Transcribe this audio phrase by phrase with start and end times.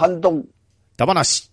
[0.00, 0.46] ハンドン。
[0.96, 1.52] ダバなし。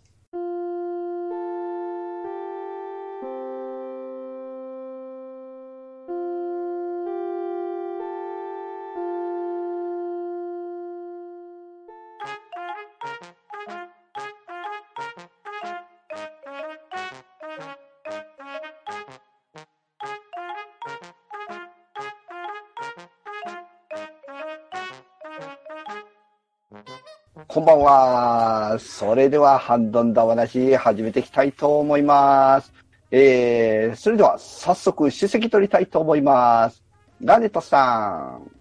[27.87, 28.79] は。
[28.79, 32.73] それでは、ハンドンダ話、始めていきたいと思います。
[33.11, 36.83] えー、それでは、早速、出席取りたいと思います。
[37.23, 38.51] ガーネットさん、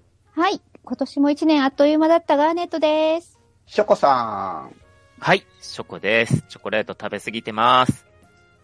[0.41, 0.61] はい。
[0.85, 3.41] 今年も一年あっという間だったガーネットです。
[3.67, 4.77] ショコさん、
[5.19, 6.43] はい、ショコです。
[6.49, 8.07] チョコレート食べ過ぎてます。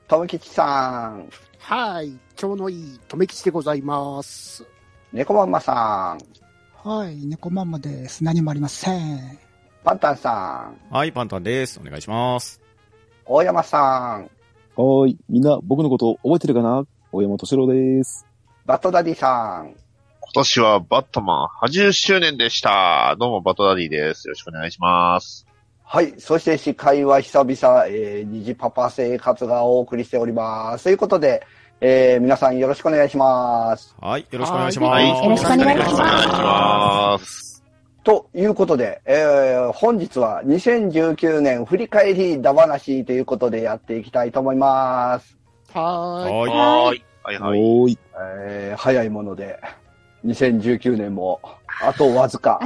[0.06, 2.16] トムキチさん、はい。
[2.36, 4.64] ちょうどいい、とめきちでございます。
[5.12, 8.22] 猫マンマさん、はい、猫ママです。
[8.22, 9.51] 何もありません。
[9.84, 11.80] パンタンさん、はい、パンタンです。
[11.80, 12.60] お願いします。
[13.26, 15.18] 大山さん、はーい。
[15.28, 16.84] みんな僕のこと覚えてるかな？
[17.10, 18.24] 大山敏郎です。
[18.64, 19.74] バットダディさん、
[20.20, 23.16] 今年はバットマン80周年でした。
[23.18, 24.28] どうもバットダディです。
[24.28, 25.46] よろしくお願いします。
[25.84, 26.14] はい。
[26.18, 30.84] そして司会は久々、えー、虹パパ生活がお送りしております。
[30.84, 31.44] ということで、
[31.80, 33.94] えー、皆さんよろしくお願いします。
[34.00, 34.90] はい、よろしくお願いします。
[34.90, 37.51] はいよろしくお願いしますお願いします。
[38.04, 45.36] ということで、えー、本日は2019年振り返りだ話ということでやっていきたいと思います。
[45.72, 46.32] はーい。
[46.32, 46.48] はい。
[46.48, 47.04] はーい。
[47.22, 47.60] はいははい。
[47.60, 47.98] ーい。
[48.18, 49.60] えー、早いもので、
[50.26, 51.40] 2019年も
[51.80, 52.60] あとわずか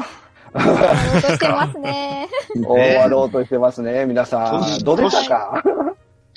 [0.54, 2.28] 終わろうとしてますね。
[2.66, 4.62] 終わろうとしてますね、皆さん。
[4.62, 5.62] 年どうでしたか？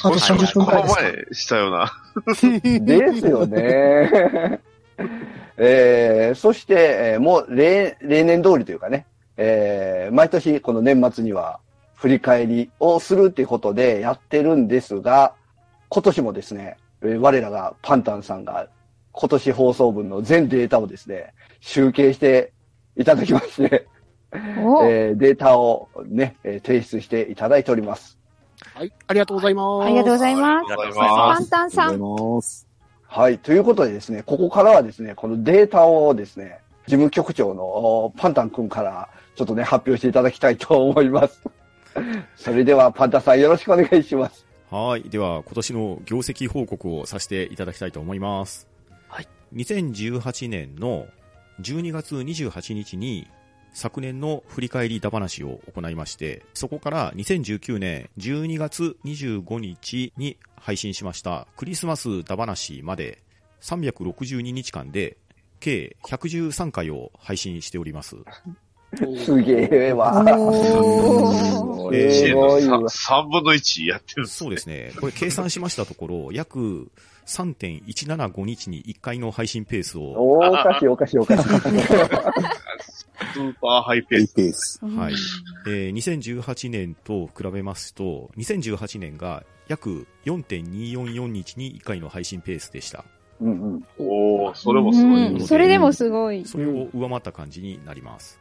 [0.02, 0.96] あと30分くらいですか。
[0.96, 1.92] この前したような。
[2.82, 4.60] ですよね。
[5.58, 6.74] えー、そして、
[7.14, 9.06] えーもう例例年通りというかね、
[9.38, 11.60] えー、毎年この年末には
[11.96, 15.34] 振り返りをするっていうことでやってるんですが、
[15.90, 18.68] 今年もですね、えー我らがパンタンさんが
[19.12, 22.54] 今年放送分の全データをですね、集計して
[22.96, 23.88] いただきまして、
[24.64, 28.18] おえーデータをね、えー提出していただいております。
[28.76, 28.92] はい。
[29.08, 29.86] ありがとうございます。
[29.86, 30.68] ありがとうございます。
[30.70, 31.44] パます。
[31.44, 32.69] ンタンさありがとうんございます。
[33.12, 33.40] はい。
[33.40, 41.42] ということでですね、ここからはですね、このデータをですね、事務局長のおパンタン君からちょっとね、発表していただきたいと思います。
[42.38, 44.46] それではパンタンさんよろしくお願いします。
[44.70, 45.10] はい。
[45.10, 48.68] では、今年の業績報告をさせていただきたいと思います。
[49.08, 49.28] はい。
[49.56, 51.08] 2018年の
[51.62, 53.28] 12月28日に、
[53.74, 63.22] 昨年の振り返りだ話を行いまして、そこから2019年12月25日に配信しましたクリスマスだ話まで
[63.62, 65.18] 362日間で
[65.60, 68.16] 計113回を配信しております。
[69.24, 70.24] すげえわ。
[70.28, 72.80] えーすごいわ。
[72.82, 74.92] 3分の1やってるんですそうですね。
[75.00, 76.92] これ計算しましたところ、約
[77.28, 81.44] 3.175日に1回の配信ペースを、おかしいおかしいおかしい。
[83.34, 84.34] スーパーハイペース。
[84.34, 84.80] ペース。
[84.86, 85.14] はい。
[85.68, 93.06] えー2018年と比べますと、2018年が約4.244日に1回の配信ペースでした。
[93.42, 93.84] うんうん。
[94.00, 95.28] おー、それもすごい。
[95.28, 96.46] うんそれでもすごい。
[96.46, 98.40] それを上回った感じになります。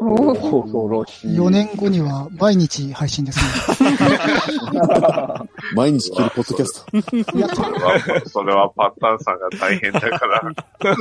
[0.00, 1.36] おー恐ろしい。
[1.36, 3.40] 4年後には毎日配信です
[3.82, 3.90] ね。
[5.74, 7.36] 毎日聞けるポッドキャスト。
[7.36, 10.52] いや、それは、それはパッタンさんが大変だから。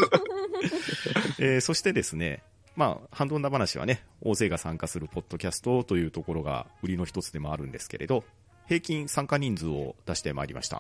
[1.40, 2.44] えーそしてですね、
[2.76, 8.24] まあ、ハンドンダ話はね、大勢が参加するポッドキャストというところが売りの一つでもあるんですけれど、
[8.68, 10.78] 平均参加人数を出してまいりました。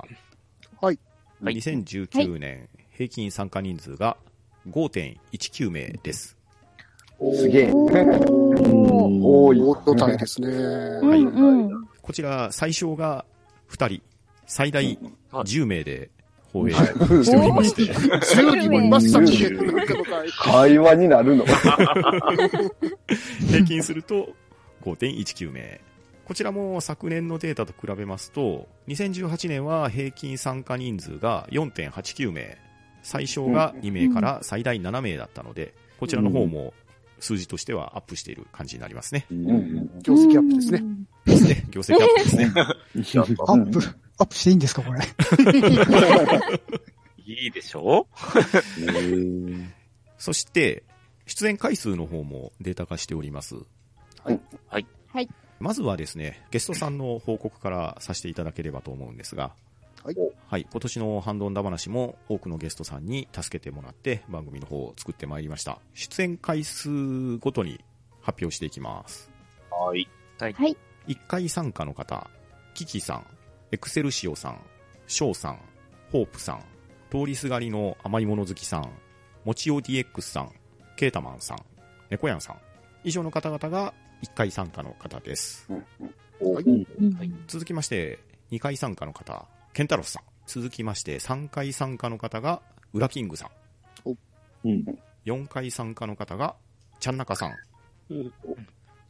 [0.81, 0.99] はい。
[1.41, 1.55] はい。
[1.55, 4.17] 2019年平均参加人数が
[4.69, 6.37] 5.19名です。
[7.35, 7.71] すげえ。
[7.71, 9.23] おー。
[9.23, 9.59] 多い。
[9.61, 10.47] 大所帯ですね。
[10.47, 11.87] うんうん。
[12.01, 13.25] こちら、最小が
[13.69, 14.01] 2人、
[14.45, 14.83] 最大
[15.31, 16.09] はい10名で
[16.53, 21.45] 放映しておりまして、 10人もいましたっけなんかの回会話になるの。
[23.49, 24.29] 平均すると
[24.83, 25.81] 5.19名。
[26.25, 32.57] こちらも昨年のデータと比べますと、2018年は平均参加人数が4.89名、
[33.01, 36.73] 最小が2名から最大7名だったので、こちらの方も
[37.19, 39.25] 数字としてはアップしている感じになりますね。
[39.31, 40.83] うん業績アップですね。
[41.25, 41.65] ですね。
[41.71, 42.51] 業績アップですね。
[42.55, 42.59] ア
[43.53, 43.79] ップ、
[44.19, 44.99] アップしていいんですか、これ？
[47.25, 48.07] いいでしょ？
[48.79, 49.67] えー
[50.17, 50.83] そして、
[51.25, 53.55] 出演回数の方もデータ化しております。
[54.23, 54.39] はい。
[54.69, 54.87] はい。
[55.09, 55.29] はい。
[55.59, 59.53] まずはですね、ゲストさんの報告からさせていただければと思うんですが、
[60.03, 60.15] はい。
[60.47, 65.79] はい、今年のハンドンダ話も多くのゲストさんに助けてもらって番組の方を作ってまいりました。
[65.93, 67.83] 出演回数ごとに
[68.21, 69.29] 発表していきます。
[69.71, 70.07] はい。
[70.39, 70.53] はい。
[70.53, 70.77] はい。
[71.07, 72.29] 1回参加の方、
[72.75, 73.25] キキさん、
[73.73, 74.61] エクセルシオさん、
[75.07, 75.59] ショウさん、
[76.11, 76.59] ホープさん、
[77.09, 78.87] 通りすがりの甘いもの好きさん、
[79.45, 80.51] もちお DX さん、
[80.95, 81.57] ケータマンさん、
[82.11, 82.57] 猫やんさん、
[83.03, 85.67] 以上の方々が1回参加の方です。
[85.71, 85.81] は
[87.23, 87.33] い。
[87.47, 88.19] 続きまして、
[88.51, 90.23] 2回参加の方、ケンタロスさん。
[90.45, 92.61] 続きまして、3回参加の方が、
[92.93, 93.49] ウラキングさ
[94.05, 94.09] ん。
[94.65, 94.85] うん。
[95.25, 96.55] 4回参加の方が、
[96.99, 97.55] ちゃんなかさん。
[98.11, 98.33] うん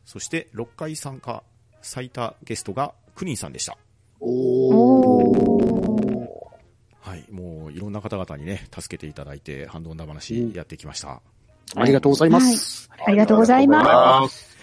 [0.06, 1.44] そして、6回参加、
[1.81, 3.77] 最多ゲストが、クニンさんでした。
[4.25, 6.30] おー。
[7.02, 7.25] はい。
[7.31, 11.22] もう、いろんな方々にね、助けていただいて、ハンドンダ話やってきました。
[11.75, 12.90] ありがとうございます。
[13.06, 14.36] ありがとうございます。
[14.36, 14.58] す。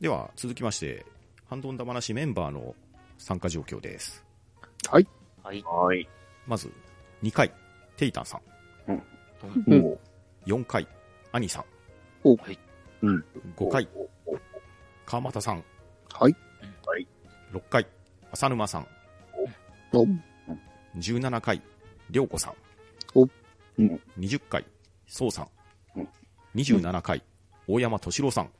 [0.00, 1.04] では、続きまして、
[1.48, 2.74] ハンドンダ話メンバーの
[3.18, 4.24] 参加状況です。
[4.88, 5.08] はい。
[5.42, 5.62] はい。
[5.62, 6.08] はい。
[6.46, 6.72] まず、
[7.22, 7.52] 2回、
[7.96, 8.40] テイタンさん。
[8.88, 9.98] うん
[10.46, 10.86] 4回、
[11.30, 11.64] アニさん。
[12.24, 12.58] おはい。
[13.02, 13.88] 5回、
[15.06, 15.64] 川又さん。
[16.12, 16.36] はい。
[17.52, 17.86] 6回、
[18.32, 18.86] 浅沼さん。
[19.92, 20.06] お
[20.98, 21.62] 17回、
[22.10, 22.54] りょうこさん。
[23.14, 24.64] おうん20回、
[25.06, 25.48] そうさん
[25.96, 26.08] うん。
[26.54, 27.22] 27回、
[27.68, 28.50] 大山敏郎さん。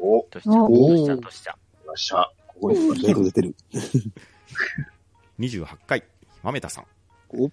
[0.00, 1.56] お、としちゃん、おとしちゃん、としちゃん。
[1.56, 2.32] 来ました。
[2.46, 3.54] ここに結構出てる。
[5.38, 6.02] 28回、
[6.42, 6.86] まめたさん。
[7.30, 7.50] お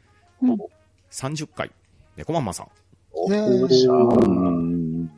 [1.12, 1.72] 30回、
[2.16, 2.69] 猫まんまさん。
[3.12, 3.94] お、ねえ来ました。
[3.94, 5.12] うん。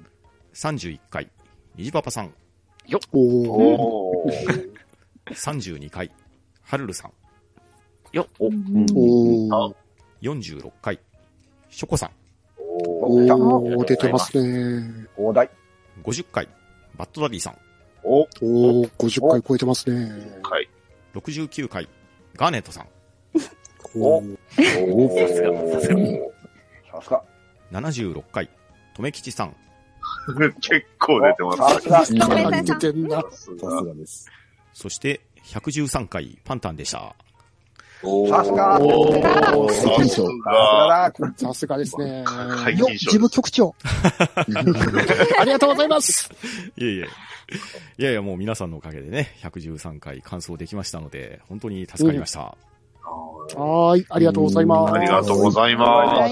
[0.56, 1.30] 31回、
[1.76, 2.34] にじパパさん。
[3.14, 3.52] おー。
[3.52, 4.74] おー。
[5.28, 6.12] 32回、
[6.68, 7.12] はるるさん。
[8.14, 9.74] おー。
[10.22, 11.00] 46回、
[11.70, 12.12] しょこさん。
[12.60, 13.36] おー。
[13.36, 15.08] おー、出てますね。
[15.16, 15.50] 大台。
[16.04, 16.50] 50回、
[16.98, 17.58] バッドダディさん。
[18.04, 20.12] お、おー、50回超えてますね。
[20.44, 20.70] はい。
[21.16, 21.88] 69回、
[22.36, 22.88] ガーネットさん。
[23.96, 24.38] おー。
[24.94, 26.02] おさすがさすが
[27.00, 27.24] さすが。
[27.72, 28.50] 76回、
[28.94, 29.56] とめきちさん。
[30.60, 31.90] 結構出てます。
[31.90, 32.62] さすが。
[32.62, 33.22] 出てんな。
[33.22, 34.30] さすがです。
[34.74, 37.16] そして、113回、パンタンでした。
[38.30, 38.80] さすが。
[39.70, 41.12] さすが。
[41.12, 41.30] だ。
[41.36, 42.24] さすがですね。
[42.78, 43.74] よ、事務局長。
[45.40, 46.30] ありがとうございます。
[46.78, 47.08] いえいえ。
[47.98, 52.40] いやいや、もう皆さんのおかげでね、113回完走できましたので、本当に助かりました。
[52.42, 54.94] はーい、ありがとうございます。
[54.94, 55.70] ありがとうござ。
[55.70, 56.28] いま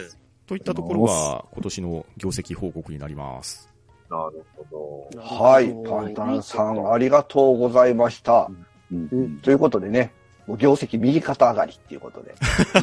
[0.00, 0.18] す。
[0.46, 3.69] といったところが、今年の業績報告になります。
[4.10, 4.66] なるほ
[5.14, 5.20] ど。
[5.22, 5.68] はい。
[5.88, 8.50] パンタンさん、ありがとうございました。
[8.92, 10.12] うんうんということでね、
[10.58, 12.34] 業績右肩上がりっていうことで。
[12.74, 12.82] 来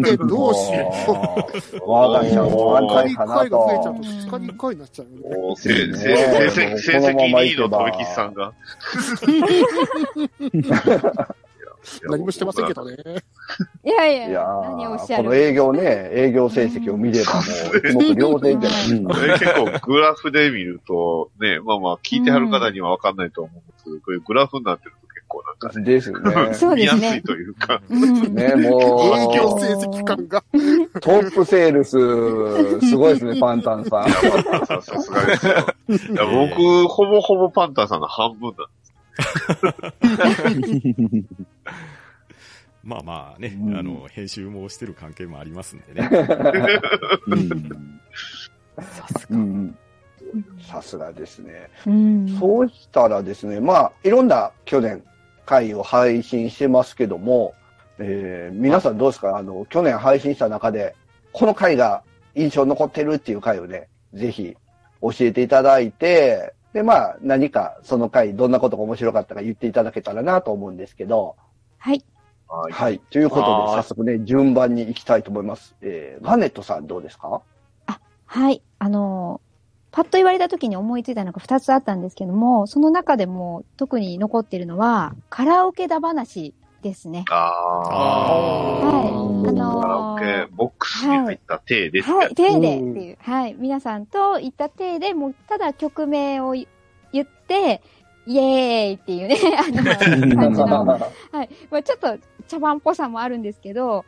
[0.00, 0.92] 年どうしよ
[1.86, 1.88] う。
[1.88, 4.00] 我が社も安2日に1泰かな回が増えちゃうとと。
[4.00, 5.20] 2日に1回になっちゃうよね。
[5.36, 8.52] おーせせ成績、成績2位のとめきちさんが。
[12.04, 12.96] 何もしてませんけどね。
[13.84, 17.42] いやいや、いや何をおっしゃるーこの営業ね、営業成績を見ればもう
[17.78, 19.54] 一目瞭然じゃないですか。
[19.54, 26.18] え結構グラフで見ると、ね、まあまあ聞いてはる方にはわかんないと思うんですけど、こういうグラフになってると結構なんかね、ですね。
[26.54, 27.22] そうですね見やすい。
[27.22, 30.44] というか、うんね、も営業う、成績感が。
[31.00, 31.90] トップセールス、
[32.86, 34.04] すごいですね、パンタンさん。
[34.04, 35.52] パンタンさんさすがですよ。
[35.52, 38.68] いや僕、ほぼほぼパンタンさんの半分だ。
[42.84, 43.76] まあまあね、うん。
[43.76, 46.08] あの、編集もしてる関係もありますんでね。
[49.30, 49.36] うん。
[49.36, 49.76] うん。
[50.60, 51.68] さすがですね。
[51.86, 52.26] うん。
[52.40, 55.02] そうしたらですね、まあ、いろんな去年
[55.46, 57.54] 回を配信してますけども、
[57.98, 59.36] えー皆さんどうですか？
[59.36, 60.94] あの、去年配信した中で、
[61.32, 62.02] この回が
[62.34, 64.56] 印象に残ってるっていう回をね、ぜひ
[65.02, 71.36] 教えていただいて、で、まあ、何かその回、どんなことが面白かったか言っていただけたらなと思うんですけど、
[71.78, 72.04] はい。
[72.48, 72.72] はい。
[72.72, 72.98] はい。
[72.98, 75.74] ということで、はい早速ね、順番に行きたいと思います。
[75.82, 77.42] えー、ガネットさんどうですか？
[78.24, 78.62] はい。
[78.78, 79.42] あの、
[79.90, 87.24] パッと言われた時に思いついたのが2つあったんですけども、その中でも特に残っているのは、カラオケだ話ですね。
[87.30, 89.08] あはい。
[89.08, 89.52] あー。
[89.52, 92.16] のカラオケ、ボックスに入った手ですね。
[92.16, 93.18] はい、手でっていう。
[93.20, 93.54] はい。
[93.58, 96.66] 皆さんと言った手で、もうただ曲名を言
[97.24, 97.82] って、
[98.26, 100.84] イエーイっていうね、 あの、感じの。
[101.32, 101.48] はい。
[101.70, 104.04] まあちょっと茶番っぽさもあるんですけど、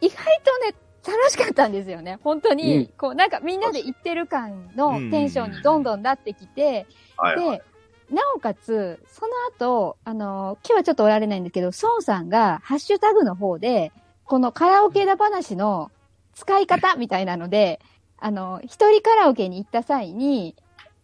[0.00, 0.74] 意外とね、
[1.06, 2.18] 楽しかったんですよね。
[2.22, 7.62] 本当に、うんこう、なんかみんなで言ってる感のうんテンションにどんどんなってきて、はいはい。
[8.08, 13.92] で、なおかつ、その後、あの、今日はちょっとおられないんですけど、孫さんがハッシュタグの方で、
[14.24, 15.90] このカラオケだ話の
[16.34, 17.80] 使い方 みたいなので、
[18.18, 20.54] あの、一人カラオケに行った際に、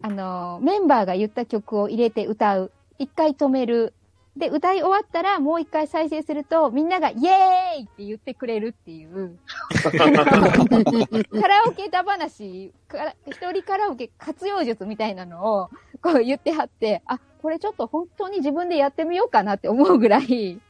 [0.02, 3.92] あの、メンバーが言った曲を入れて歌う、一回止める、
[4.36, 9.38] で、歌い終わったらもう一回再生すると、みんながイエーイって言ってくれるっていう、
[11.40, 15.70] カラオケだ話、から一人カラオケ活用術みたいなのを、
[16.00, 20.60] こう言ってはって、あ、これちょっと本当に自分でやってみようかなって思うぐらい、はい、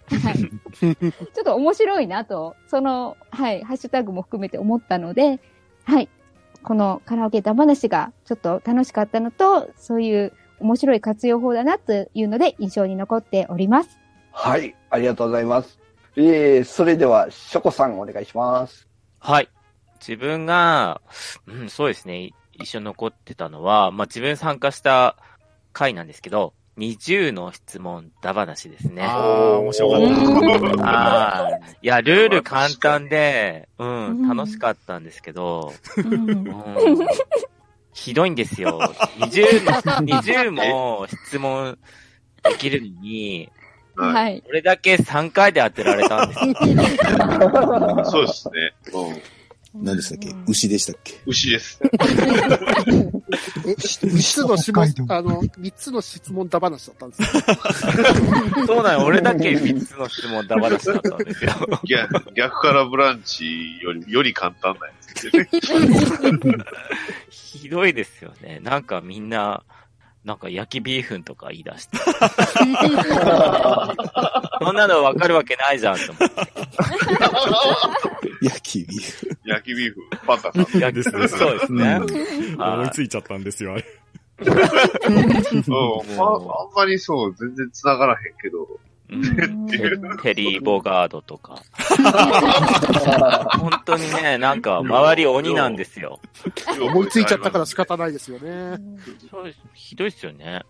[0.79, 5.41] ちょっと面白いなと、その、はい、ハッシュタグも含めて思ったので、
[5.85, 6.09] はい、
[6.63, 13.99] このカラオケだ話がちょっと楽しかったのと、そういう面白い活用法だなというので印象に残っております。
[14.33, 15.79] はい、ありがとうございます。
[16.17, 18.89] えー、それでは、ショコさんお願いします。
[19.19, 19.49] はい。
[20.01, 21.01] 自分が、
[21.47, 22.31] うん、そうですね。
[22.55, 25.17] 一緒に残ってたのは、まあ、自分参加した
[25.73, 29.03] 回なんですけど、20の質問だ話ですね。
[29.03, 30.85] ああ、面白かった。
[30.85, 31.51] ああ。
[31.83, 36.55] いや、ルール簡単で、ううんん、楽しかったんですけど、うんうん、
[37.93, 38.81] ひどいんですよ。
[39.19, 39.71] 20も、
[40.21, 41.79] 20も質問
[42.43, 43.51] できるのに、
[43.97, 44.15] はい。
[44.15, 44.43] はい。
[44.43, 46.55] これだけ3回で当てられたんですよ。
[48.07, 48.73] そうですね。
[48.93, 49.23] うん。
[49.75, 50.35] 何でしたっけ？
[50.49, 51.21] 牛でしたっけ？
[51.27, 51.79] 牛です。
[53.67, 57.29] え、三つの質問あの、三つの質問だ話だったんですよ。
[58.67, 61.53] そうなの、俺だけ3つの質問だ話だったんですよ。
[61.85, 65.49] 逆逆からブランチより、より簡単なやつですね。
[67.31, 68.59] ひどいですよね。
[68.63, 69.63] なんかみんな、
[70.25, 71.97] なんか焼きビーフンとか言い出して。
[74.63, 76.53] そんなのわかるわけないじゃんと思って。
[78.43, 79.39] 焼きビーフ。
[79.45, 80.81] 焼きビーフ、パンタさん。
[80.81, 82.01] 焼きそうですね。
[82.59, 83.85] 思いついちゃったんですよ、あれ。
[84.41, 84.57] うん。
[86.17, 86.33] まあ、
[86.63, 88.67] あんまりそう、全然繋がらへんけど。
[89.13, 89.79] うんテ
[90.23, 91.63] テリー・ボガードとか。
[93.59, 96.21] 本当にね、なんか周り鬼なんですよ。
[96.81, 98.79] 思いついちゃったから仕方ないですよね。
[99.31, 100.63] そうですひどいですよね。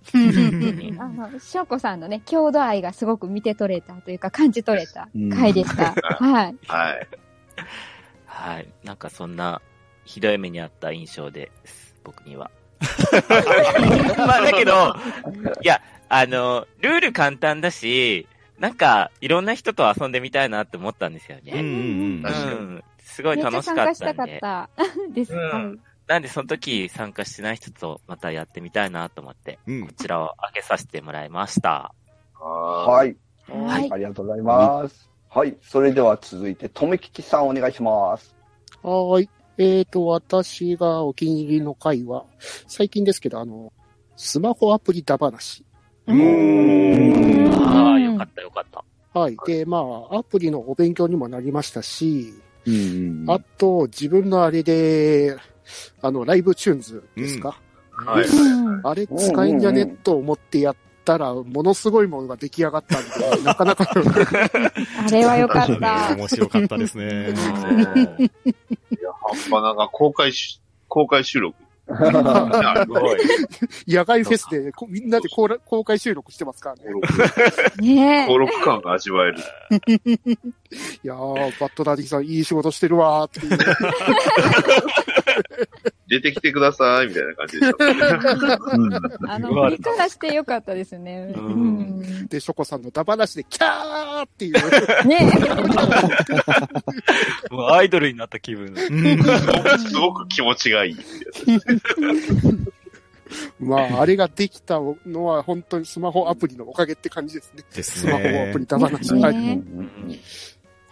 [0.99, 5.95] あの、しょうこさんのね、郷土愛がすごく見て取れたというか感じ取れた回でした。
[6.19, 6.57] はい。
[6.67, 7.09] はい。
[8.27, 8.69] はい。
[8.85, 9.61] なんかそんな、
[10.05, 11.97] ひどい目にあった印象です。
[12.05, 12.51] 僕には。
[14.19, 14.97] まあだけど、
[15.63, 18.27] いや、あの、ルール簡単だし、
[18.59, 21.53] なんか、いろんな人と遊んでみたいなって思ったんですよね。
[21.53, 21.67] うんうんう
[22.77, 22.85] ん。
[22.99, 24.37] すごい楽しかっ参加したんで。
[24.37, 24.71] った
[25.13, 25.35] です。
[25.35, 25.79] うんはい
[26.11, 31.95] なんでその時参加してない人とまたやってみたいなと思って、うんこちらを開けさせてもらいました。
[32.35, 32.87] は。
[32.89, 33.17] はいい。
[33.49, 35.10] はいありがとうございます。
[35.33, 35.57] はい。
[35.63, 38.35] それでは続いて、とめきちさんお願いします。
[38.83, 39.31] はーい。
[39.59, 42.25] えーと、私がお気に入りの回は、
[42.67, 43.73] 最近ですけど、あの、
[44.17, 45.65] スマホアプリだ話。
[46.09, 48.85] うーんああ、よかったよかった。
[49.19, 49.37] はい。
[49.47, 49.79] で、ま
[50.11, 52.35] あ、アプリのお勉強にもなりましたし、
[52.67, 55.37] うんあと、自分のあれで、
[56.03, 57.61] あの、ライブチューンズですか、
[57.93, 58.25] はい。
[58.25, 59.85] うんあれ使えんじゃね？
[60.03, 60.77] と思ってやっ
[61.11, 63.03] たら、ものすごいものが出来上がったん
[63.37, 63.95] で、 なかなか、 あ
[65.11, 66.15] れはよかった。
[66.15, 67.05] 面白かったですね。
[67.05, 67.35] いや、
[69.21, 71.57] 半端なんか公開し、公開収録。
[71.91, 71.99] 野
[74.05, 76.85] 外フェスでこみんなで公開収録してますからね。
[77.81, 78.29] ねえ。
[78.29, 79.39] 登録感が味わえる。
[79.39, 79.41] い
[81.03, 83.59] やー、バッドダディさんいい仕事してるわーっていう。
[86.11, 87.85] 出てきてください、みたいな感じでした。
[89.33, 91.33] あの、振りからしてよかったですね。
[91.37, 91.53] ううん
[92.01, 92.27] ん。
[92.27, 94.55] で、ショコさんのダバなしでキャーっていう。
[95.07, 95.31] ね
[97.53, 98.75] もうアイドルになった気分。
[98.77, 100.97] すごく気持ちがいい。
[103.61, 107.63] まあ、あれができたのは本当にスマホアプリのおかげって感じですね。
[107.73, 108.59] ですスマホアねプ。
[108.59, 109.15] リダバなし。
[109.15, 109.37] ねはい。
[109.37, 109.63] ね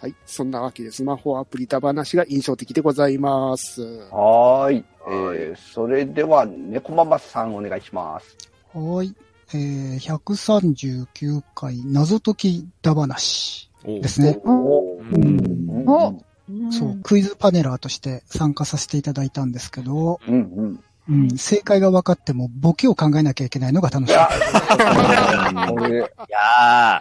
[0.01, 0.15] はい。
[0.25, 3.81] そんなわけで、スマホアプリダバなしが印象的でございます。
[4.11, 4.85] はーい。
[5.07, 8.37] えー、それでは、猫ママさんお願いします。
[8.73, 9.13] はい。
[9.53, 14.39] えー、139回謎解きだ話おですね。
[14.45, 16.23] おうんお
[16.71, 20.83] そう、クイズパネラーとして参加させていただいたんですけど、うんうん。
[21.09, 24.13] うん、正解が分かってもボケを考えなきゃいけないのが楽しい。
[24.13, 24.29] いや、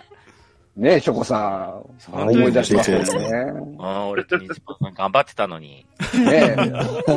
[0.08, 0.14] こ
[0.78, 1.74] ねショコさ
[2.08, 3.04] ん、思い出しますよね。
[3.04, 5.84] ー、あー俺と西本さん頑張ってたのに。
[6.14, 6.56] ね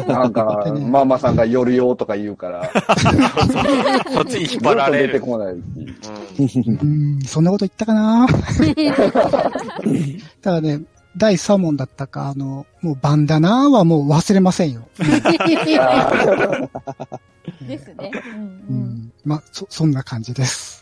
[0.07, 2.71] なんか、ママさんが寄るよとか言うから、
[4.11, 5.13] そっちに引っ張られる。
[5.13, 5.55] 出てこない
[6.49, 6.59] し。
[6.59, 8.27] うそんなこと言ったかな
[10.41, 10.81] ただね、
[11.15, 14.87] 第3問だったか、あの、もうバンダナはもう忘れませんよ。
[17.67, 18.11] ですね。
[18.13, 20.80] うんううんん、まあ、そ、そんな感じです。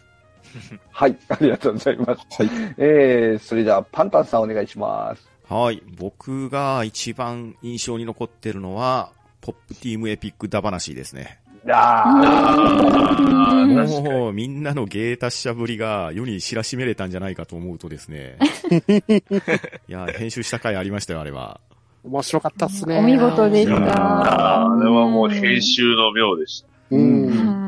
[0.91, 2.41] はい、ありがとうございます。
[2.41, 2.49] はい。
[2.77, 5.29] えー、それでは、パンタンさんお願いします。
[5.47, 5.81] はい。
[5.97, 11.39] 僕が一番印象に残ってるのは、ポップティームエピックダ話ですね。
[11.67, 18.37] ああもう、みんなの芸達者ぶりが世に知らしめれたんじゃないかと思うとですね。
[19.89, 21.59] いや、編集した回ありましたよ、あれは。
[22.03, 22.97] 面白かったっすね。
[22.97, 24.61] お見事でした。
[24.61, 26.67] あれはもう編集の妙でした。
[26.91, 27.58] うん。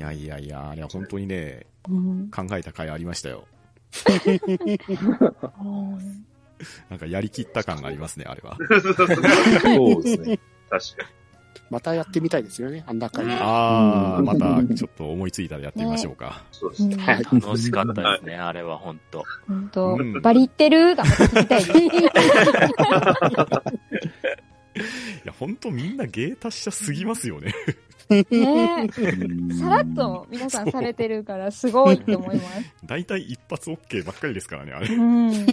[0.00, 3.46] やいやいや、あれは本当にね、うん考えた回ありましたよ。
[6.90, 8.56] なんかやりきった感がありますね、あれは。
[8.58, 10.38] そうですね。
[10.68, 11.10] 確か
[11.70, 13.30] またやってみたいですよね、あんな感じ。
[13.38, 16.42] あー、うんまたちょっと思いついたらやってみましょうか。
[16.50, 16.58] に。
[16.58, 16.96] そうですね。
[16.96, 17.24] はい。
[17.24, 19.24] 楽しかったですね、あれは本当。
[19.46, 20.96] 本当うんバリってる？
[20.96, 21.78] がまた聞きたいです。
[25.24, 27.54] いや、本当みんな芸達者すぎますよね。
[28.10, 32.48] ねうんさらっと皆さんされてるからすごいと思います。
[32.84, 34.88] 大体一発 OK ばっかりですからね、あれ。
[34.94, 35.32] うん。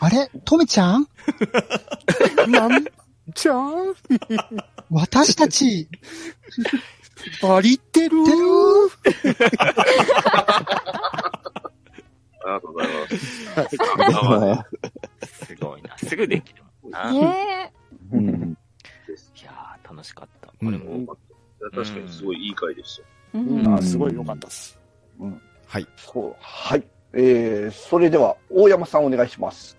[0.00, 0.30] あれ？
[0.44, 1.06] とめちゃん？
[2.48, 2.84] なん
[3.34, 3.94] ちゃん？
[4.90, 5.88] 私たち、
[7.42, 8.16] バリってる？
[12.44, 13.16] ありがとうございます。
[15.46, 15.98] すごいな。
[15.98, 16.62] すぐできる
[17.12, 17.72] ね
[18.12, 18.56] うん
[19.96, 20.52] 楽しかった。
[20.60, 21.16] うんこれも。
[21.72, 22.96] 確かにすごいいい回でし
[23.32, 23.38] た。
[23.38, 23.40] え。
[23.40, 24.78] ううんん、すごい良かったっす。
[25.66, 25.86] はい。
[25.96, 26.84] そう、はい。
[27.14, 29.76] えー、それでは、大山さんお願いします。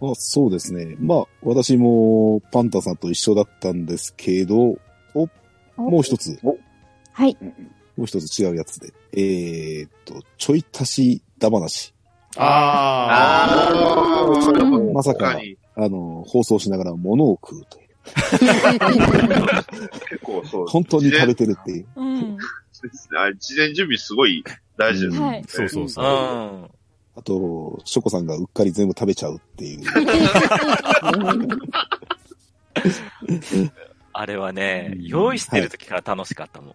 [0.00, 0.96] あそうですね。
[0.98, 4.76] まあ、私もパンタさんと一緒だったんですけど、
[5.14, 5.28] お、
[5.76, 6.38] もう一つ、
[7.12, 7.36] はい。
[7.96, 8.92] もう一つ違うやつで。
[9.12, 11.94] えーっと、ちょい足しだ話。
[12.38, 15.38] ああうんまさか
[15.76, 17.85] あの、放送しながら物を食うという。
[20.10, 20.66] 結構そう。
[20.66, 21.86] 本当に食べてるっていう。
[21.96, 22.36] うん。
[23.38, 24.44] 事前準備すごい
[24.76, 25.26] 大事ですね。
[25.26, 25.42] はい。
[25.42, 26.04] ー、そうそううそう。
[26.04, 26.70] ん。
[27.16, 29.80] あと、ショコさんがうっかり全部食べちゃうっていう。
[34.12, 36.74] あれはね、うん用意してる時から楽しかったもん。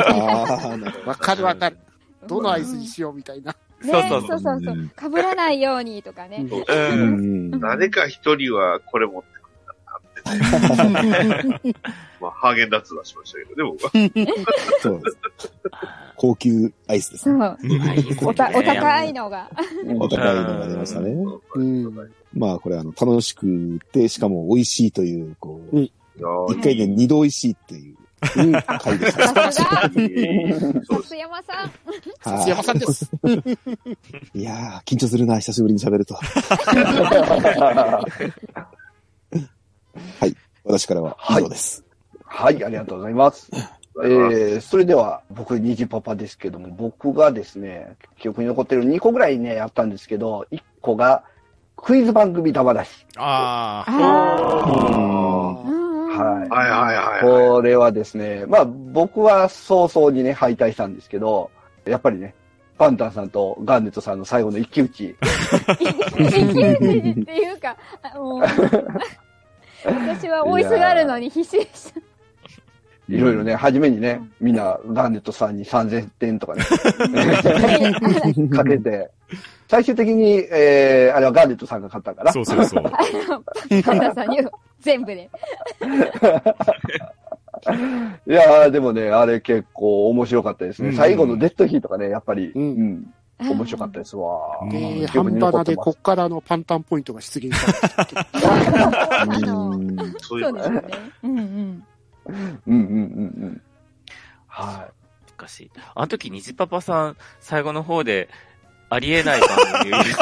[0.00, 1.10] ああ、なるほど。
[1.10, 1.78] わかるわかる。
[2.26, 3.52] どの合図にしようみたいな。
[3.52, 3.58] ね
[3.92, 4.40] そうそうそう。
[4.40, 4.90] そうそう。
[4.94, 6.46] かぶらないようにとかね。
[6.48, 6.64] う。
[6.68, 7.54] うん。
[7.54, 7.60] ん。
[7.60, 9.22] 誰か一人はこれ持っ
[12.20, 13.76] まあ、ハーゲンダッツ出しましたけど、でも、
[14.80, 15.18] そうです。
[16.16, 17.56] 高級アイスですね。
[18.22, 19.50] おた、お高いのが。
[19.98, 21.14] お高いのが出ましたね。
[21.54, 21.94] うん。
[22.34, 25.92] まあ、これあの、楽しくて、しかも美味しいという、こう、一
[26.62, 27.96] 回で二度美味しいっていう、
[28.80, 29.28] 回でした。
[29.28, 30.52] さすが、いい
[30.84, 31.70] そう須山さん。
[32.40, 33.10] 筒山さんです。
[34.34, 36.18] いやー、緊張するな、久しぶりに喋ると。
[40.20, 40.36] はい。
[40.64, 41.84] 私からは以上です。
[42.24, 43.50] はい、ありがとうございます。
[44.04, 51.24] えー、それでは、僕、虹パパですけども、僕がですね、記憶に残ってる2個ぐらいね、あったんですけど、1個が、
[51.76, 53.06] クイズ番組だ話。
[53.16, 53.92] あー。
[53.92, 54.02] あ
[55.72, 55.76] あ。
[56.16, 57.22] はいはいはいはいはい。
[57.22, 61.50] これはですね、まあ、僕は早々にね、敗退したんですけど、
[61.84, 62.34] やっぱりね、
[62.78, 65.16] パンタンさんとガンネットさんの最後の一騎打ち。
[65.66, 68.42] 生きるっていうか、あもう、
[69.86, 72.00] 私は追いすがるのに必死でした。
[73.08, 76.64] いろいろね、初めにね、みんなガンネットさんに3000点とかね、
[78.50, 79.10] かけて、
[79.68, 82.32] 最終的に、えー、あれはガンネットさんが勝ったから。
[82.32, 82.82] そうそうそう。
[83.84, 84.38] パンダさんに
[84.80, 85.30] 全部で。
[88.26, 90.88] いやー、でもね、あれ結構面白かったですね。
[90.88, 94.60] うん最後のデッドヒーとかね、やっぱり、ううんん、面白かったですわ。
[94.62, 98.26] うんで、半端なでこっからのパンタンポイントが出現した。
[99.22, 100.82] あの、うんそうですよね。
[101.22, 101.86] うんうん。
[102.28, 103.62] うんうんうんうん。
[104.46, 104.88] は
[105.38, 105.70] 難しい。
[105.94, 108.28] あの時、虹パパさん、最後の方で、
[108.88, 109.48] ありえない番
[109.82, 110.20] 組を入れて、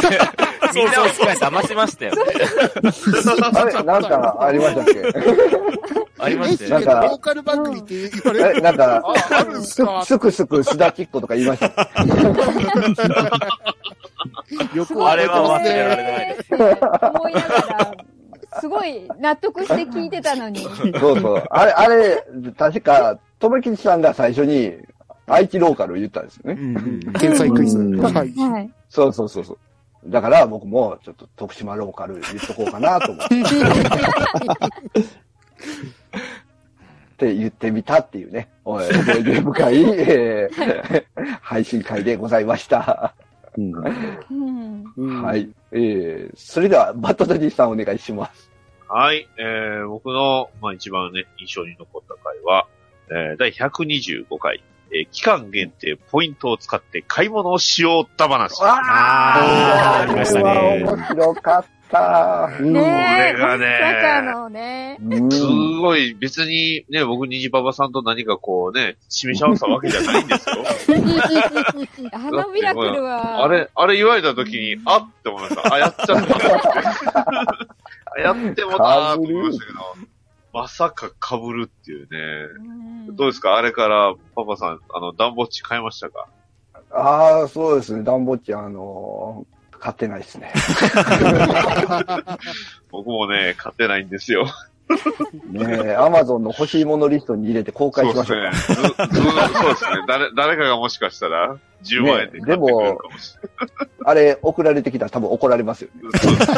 [0.74, 2.22] みんなを一回騙しましたよね。
[2.22, 2.24] い。
[3.54, 5.02] あれ、なんかありましたっけ？
[6.18, 6.86] ありましたえ、よね。
[6.86, 11.70] なんかローカル番組って言われるえ、なんか、あ、あるんすすかすくすくすだちっことか言いましたっ
[14.74, 15.62] よくあれは忘。
[15.62, 16.54] れられないです。
[16.54, 20.60] 思いながら、すごい納得して聞いてたのに。
[20.92, 21.44] けそうそう。
[21.50, 22.24] あれ、あれ、
[22.56, 24.72] 確か、とめきちさんが最初に、
[25.26, 27.00] 愛知ローカルを言ったんですよね。
[27.18, 27.78] 天才クイズ。
[27.78, 28.32] うんはい。
[28.32, 28.70] はい。
[28.88, 29.58] そうそうそうそう。
[30.10, 33.34] だから僕もちょっと徳島ローカル言っとこうかなと思って。
[37.14, 41.04] って言ってみたっていうね、おい思い出深い、 えー
[41.40, 43.14] 配信会でございました。
[43.56, 44.84] うんうん。
[44.96, 45.48] うんはい。
[45.70, 48.50] えー、それでは、バットダディさんお願いします。
[48.88, 49.28] はい。
[49.38, 52.66] えー、僕の、まあ、一番ね、印象に残った回は、
[53.10, 54.62] えー、第125回、
[54.94, 58.58] えー、期間限定ポイントを使って買い物をしようった話。
[58.62, 62.50] あーありましたね面白かった。
[62.56, 63.94] これがね
[64.54, 64.98] ね。
[65.02, 70.56] うんすごい、別にね、僕、虹パパさんと何かこうね、示し合わせたわけじゃないんですよ。
[72.12, 73.44] あのミラクルは。
[73.44, 75.74] あれ、あれ言われた時に、あって思いました。
[75.74, 76.34] あ、やっちゃったって。
[78.16, 79.78] あやってもたーと思いましたけど、
[80.54, 82.18] まさか被るっていうね。
[83.08, 83.56] うんどうですか？
[83.56, 86.28] あれから、パパさん、あの、暖房地買いましたか？
[86.90, 88.02] ああ、そうですね。
[88.02, 90.50] ダンボッチ、あのー買ってないですね。
[92.90, 94.46] 僕もね、買ってないんですよ。
[95.50, 98.56] ねえ、アマゾンの欲しいものリストに入れて公開しましょうか。
[98.56, 99.08] そうですね。
[99.08, 99.90] ずずそうですね。
[100.08, 103.36] 誰、誰かがもしかしたら、10万円で買ってくれるかもし
[104.04, 106.02] あれ、送られてきたら多分怒られますよね。
[106.02, 106.52] れない。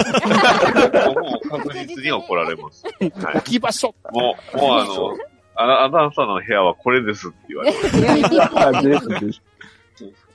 [1.04, 2.84] そう確実に怒られます。
[2.84, 3.94] はい置き場所。
[4.12, 5.16] もう、もうあの、
[5.56, 7.78] あな、あなたの部屋はこれですって言われて、
[8.54, 9.42] あですです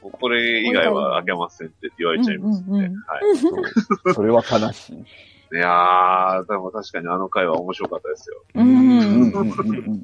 [0.02, 2.92] これ以外はあげませんって言われちゃいますね。
[3.08, 3.20] は
[4.10, 4.14] い。
[4.14, 5.06] それは悲しい。
[5.54, 8.44] いやー、でも確かにあの回は面白かったですよ。
[8.56, 8.60] う。
[8.62, 10.04] うん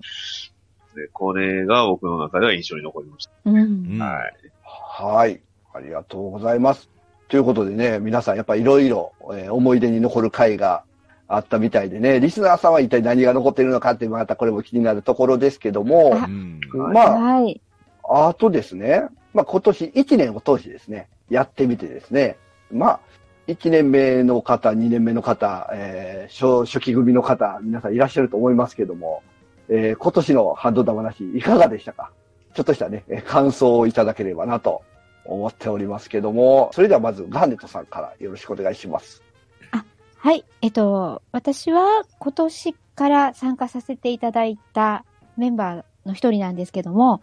[1.13, 3.99] これが僕の中では印象に残りましうん。
[3.99, 4.05] た。
[4.05, 4.33] はい。
[4.65, 5.41] はい。
[5.73, 6.89] ありがとうございます。
[7.27, 10.83] ということでね、皆さんやっぱいろいろえー思い出に残る回が
[11.27, 17.61] あったみたいでね、リスナーさんは一体何が残っているのかってまたこれも気になるところですけども、うんまあ、はい。
[18.09, 22.37] あとですね、まあ今年1年を通してですね、やってみてですね、
[22.71, 22.99] まあ、
[23.47, 26.33] 1年目の方、2年目の方、えー
[26.63, 29.23] 初初期組の方、皆さんいらっしゃると思いますけども、
[29.69, 32.11] えー今年のハンドダ話いかがでしたか？
[32.53, 34.81] ちょっとしたね、感想をいただければなと
[35.25, 39.21] 思っておりますけども、それではまずガーネットさんからよろしくお願いします。
[39.71, 39.85] あ
[40.17, 40.43] はい。
[40.61, 45.05] えっと、私は今年から参加させていただいた
[45.37, 47.21] メンバーの一人なんですけども、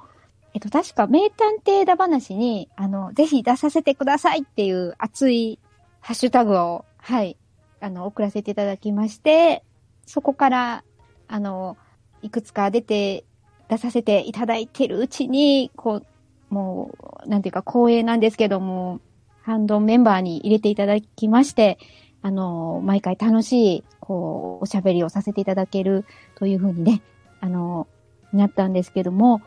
[0.54, 5.58] えっと、確か名探偵だ話に、あの、ぜひ出させてくださいっていう熱い
[6.04, 7.38] ハッシュタグを、はい、
[7.80, 9.64] あの、送らせていただきまして、
[10.04, 10.84] そこから、
[11.28, 11.78] あの、
[12.20, 13.24] いくつか出て、
[13.70, 16.02] 出させていただいてるうちに、こ
[16.50, 16.90] う、も
[17.24, 19.00] う、なんていうか光栄なんですけども、
[19.40, 21.78] ハンドメンバーに入れていただきまして、
[22.20, 27.00] あの、毎回楽しい、こう、おしゃべりをさせていただけるというふうにね、
[27.40, 27.86] あの、
[28.30, 29.40] なったんですけども、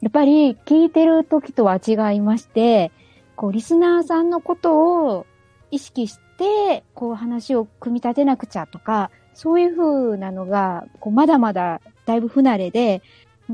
[0.00, 2.90] やっぱり聞いてる時とは違いまして、
[3.36, 5.26] こう、リスナーさんのことを
[5.70, 13.02] 意識して、こう、話を組み立てなくちゃとか、そういうふうなのが、こう、まだまだだいぶ不慣れで、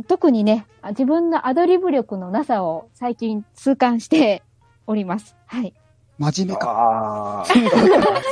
[0.09, 4.43] 特にね、自分のアドリブ力のなさを最近痛感して
[4.87, 5.37] おります。
[5.47, 5.75] はい。
[6.19, 7.45] 真面目か。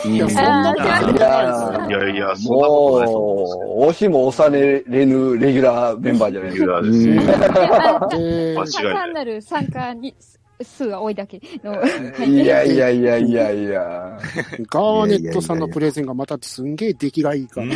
[0.06, 3.66] いや、そんなことないいやいやいや、そんなことないと思うんですけど。
[3.66, 6.66] もう、押しも押されぬレギュラーメンバーじゃないレですか。
[6.66, 8.18] ギュラーですよ。
[8.18, 10.14] で間違いない単なる参加に
[10.62, 11.82] 数が多いだけの。
[12.24, 14.18] いやいやいやいやいや。
[14.70, 17.66] ガーネットさんのプレゼンがまたすんげえ出来がいいから。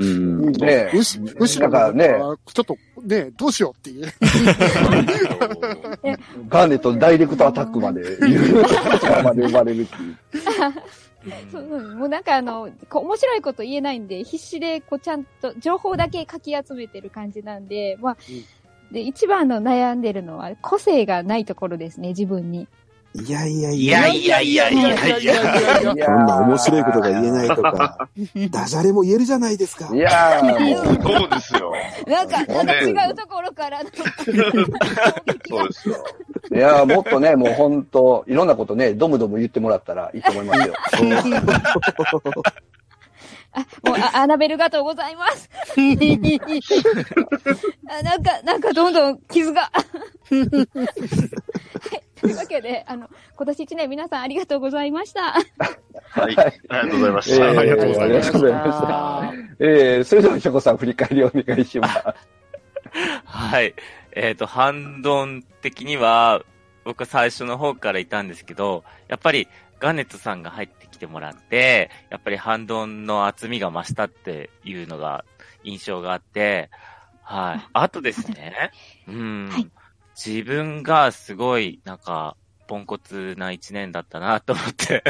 [0.00, 0.52] うん。
[0.52, 4.06] ねむし、むしろだからねちょっとね、どうしようっていう。
[6.48, 8.62] ガーネットのダイレクトアタックまで言う、
[9.22, 10.16] まで生まれるっていう。
[11.50, 18.16] そうそうもうなんかあの、面白いこと言えないんで、必死でこうちゃんと情報だけ書き集めてる感じなんで、まあ、
[18.92, 22.68] で、一番の悩んでるのは個性がないところですね、自分に。
[23.16, 24.00] いやいやいいや。
[24.00, 25.00] やいやいやいやいや。
[25.02, 28.08] いやいやいやこんな面白いことが言えないとか、
[28.50, 29.94] ダジャレも言えるじゃないですか？
[29.94, 29.98] い。
[29.98, 31.72] やーもう、そうですよ。
[32.08, 34.02] なんか、なん違うところからの、そ
[35.64, 36.04] うですよ。
[36.52, 40.74] いやーもっとね、もう本当いろんなことね、ドムドム言ってもらったらいいと思いますよ。
[43.54, 45.48] あ、もう、あアナベルがとうございます。
[47.88, 49.62] あなんか、なんかどんどん傷が。
[49.72, 49.84] はい。
[52.20, 55.32] というわけで、あの、今年一年皆さんありがとうございました。
[55.32, 55.40] は
[56.30, 56.36] い。
[56.68, 57.46] ありがとうございました。
[57.46, 58.38] えーありがとうございました。
[59.60, 62.02] えー、それでは、ショコさん振り返りお願いします。
[63.24, 63.74] はい。
[64.12, 66.42] えっ、と、ハンドン的には、
[66.84, 69.48] 僕最初の方からいたんですけど、やっぱり
[69.84, 75.26] ガネットさんが入ってきてもらって、やっぱりハンドンの厚みが増したっていうのが
[75.62, 76.70] 印象があって、
[77.22, 77.68] はい。
[77.74, 78.70] あとですね、
[79.06, 79.70] うん、はい
[80.16, 82.36] 自分がすごい、なんか、
[82.68, 85.02] ポンコツな一年だったなと思って、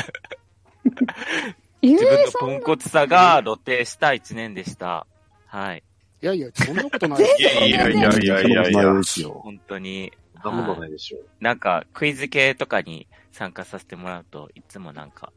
[1.82, 5.06] え自分のポンコツさが露呈した一年でした。
[5.46, 5.82] はい。
[6.22, 7.20] いやいや、そんなことない。
[7.20, 8.94] いやいやいやいやいや。
[9.28, 10.10] 本当に。
[10.42, 11.26] そんなことないでしょう。
[11.40, 15.32] なんか、クイズ系とかに参加させてもらうと、いつもなんか、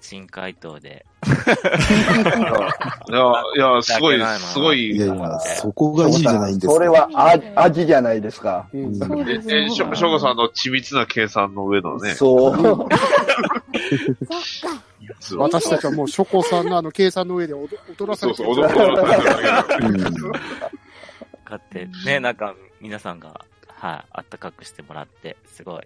[0.00, 1.06] 新回答で。
[3.08, 3.18] いや、
[3.56, 4.90] いや、すごい、すごい。
[4.96, 6.72] いやいや、そこがいいじゃないんですか。
[6.72, 8.68] それはあ味じゃないですか。
[8.74, 12.14] うんそうですえ、しょ、しょさんの緻密な計算の上のね。
[12.14, 12.88] そう。
[15.38, 18.80] 私たちはもう、ショコさんのあの、計算の上で踊踊らさそうそう、れてる。
[18.80, 19.64] 踊ってるだけだ
[21.44, 25.82] 買って、ね、なんか、皆さんが、はい、あったかくしてもらって、すごい、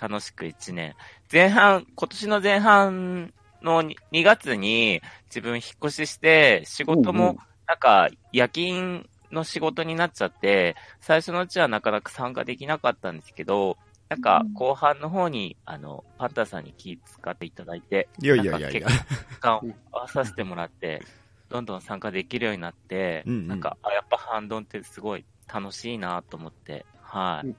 [0.00, 0.94] 楽しく一年。
[1.32, 13.76] 前半、今年の前半の2月に、自分引っ越しして、仕事も、なんか、夜勤の仕事になっちゃって、最初のうちはなかなか参加できなかったんですけど、
[14.08, 18.88] なんかうん、後半の方に、あの、パンタさんに気使っていただいて、いやいやいやいや。
[18.88, 21.02] 時間を合わさせてもらって、
[21.48, 27.54] どんどん参加できるようになって、うんうんなんか、あ、やっぱハンドンってすごい楽しいなと思って、はい。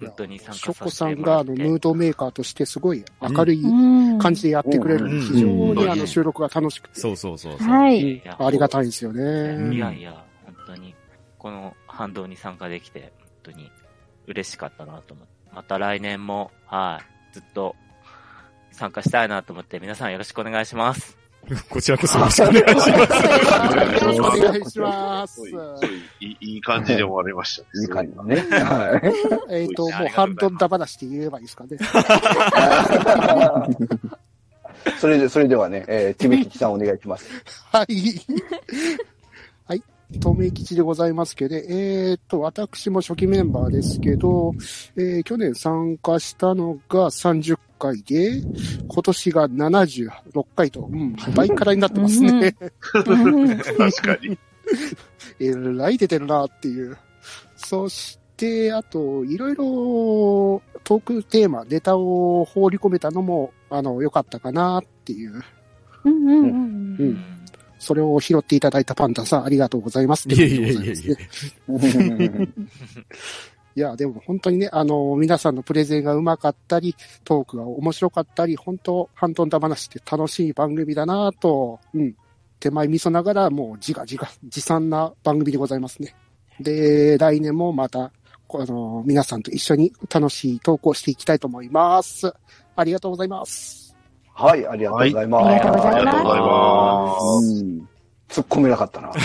[0.00, 1.48] うん本当に参シ加させョコさんてもらって。
[1.48, 7.00] があの、ムードメーカーとしてすごい明るいうん感じでやってくれるうん非常にあうんの、収録が楽しくて。
[7.00, 7.56] そうそうそう。
[7.56, 8.22] はい。
[8.26, 9.74] ありがたいですよね。
[9.74, 10.94] いやいや、本当に、
[11.38, 13.70] この反動に参加できて、本当に
[14.26, 15.38] 嬉しかったなと思って。
[15.54, 17.00] また来年も、は
[17.32, 17.74] い、ずっと
[18.70, 21.18] 参加したいなと思って、皆さんよろしくお願いします。
[21.70, 22.90] こちらこそよろしくお願いします。
[22.90, 22.98] よ
[24.06, 25.40] ろしくお願いします
[26.20, 27.68] いい感じで終わりましたね。
[27.80, 28.36] いい感じだね。
[28.64, 29.00] は
[29.50, 29.62] い。
[29.62, 31.78] えっと、もう半分だ話って言えばいいですかね。
[35.00, 37.26] それで、それではね、えー、ちめきちさんお願いします。
[37.72, 38.20] はい。
[39.66, 39.82] はい。
[40.20, 44.52] 透明基地でございますけど、えっ、と、私も初期メンバーですけど、
[44.96, 48.42] えー去年参加したのが30回で、
[48.88, 52.56] 今年が76回と、うん、倍からになってますね。
[53.06, 54.38] うん 確かに。
[55.40, 56.96] えらい出てるなっていう。
[57.56, 65.42] そして、あと、いろいろトークテーマ、ネタを放り込めたのも、あの、良かったかなっていう。
[66.04, 67.37] うんうんうんうん
[67.78, 70.28] それを拾っていただいたパンダさん、ありがとうございます。
[70.28, 72.48] いえいえいえいえ。
[73.76, 82.16] いや、でも本当にね、あの、皆さんのプレゼンがうまかったり、トークが面白かったり、本当、ハントンダ話って楽しい番組だなと、うん。
[82.58, 86.16] 手前味噌ながら、もう自画自画、自賛な番組でございますね。
[86.58, 88.10] で、来年もまた、
[88.48, 92.32] こあの、皆さんと一緒に楽しいトークをしていきたいと思います。
[92.74, 93.87] ありがとうございます。
[94.38, 95.46] はい、ありがとうございます。
[95.48, 97.44] ありがとうございますありがとうございます。
[97.44, 97.88] うん。
[98.28, 99.12] 突っ込めなかったな。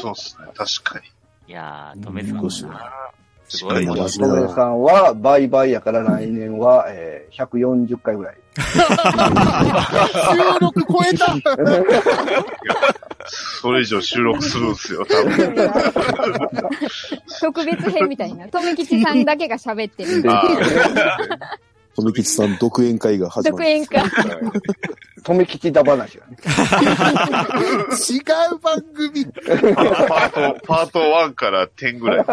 [0.00, 0.46] そうっすね。
[0.54, 1.04] 確かに。
[1.48, 2.50] いやー、止めさんうんだな。
[3.48, 3.92] すごいな。
[3.92, 8.36] しっかり真トメさんは、倍々やから来年は、えー、140回ぐらい。
[8.56, 8.62] 収
[10.60, 11.36] 録超えた
[13.26, 15.54] それ以上収録するんですよ、多分。
[17.42, 18.48] 特別編みたいな。
[18.48, 20.22] とめきちさんだけが喋ってる。
[21.96, 23.64] あとめきちさん独演会が始まる。
[23.64, 24.02] 独演会。
[25.24, 26.36] とめきちだ話がね。
[28.10, 28.20] 違
[28.52, 29.74] う番組ー
[30.06, 32.26] パート、パート1から10ぐらい。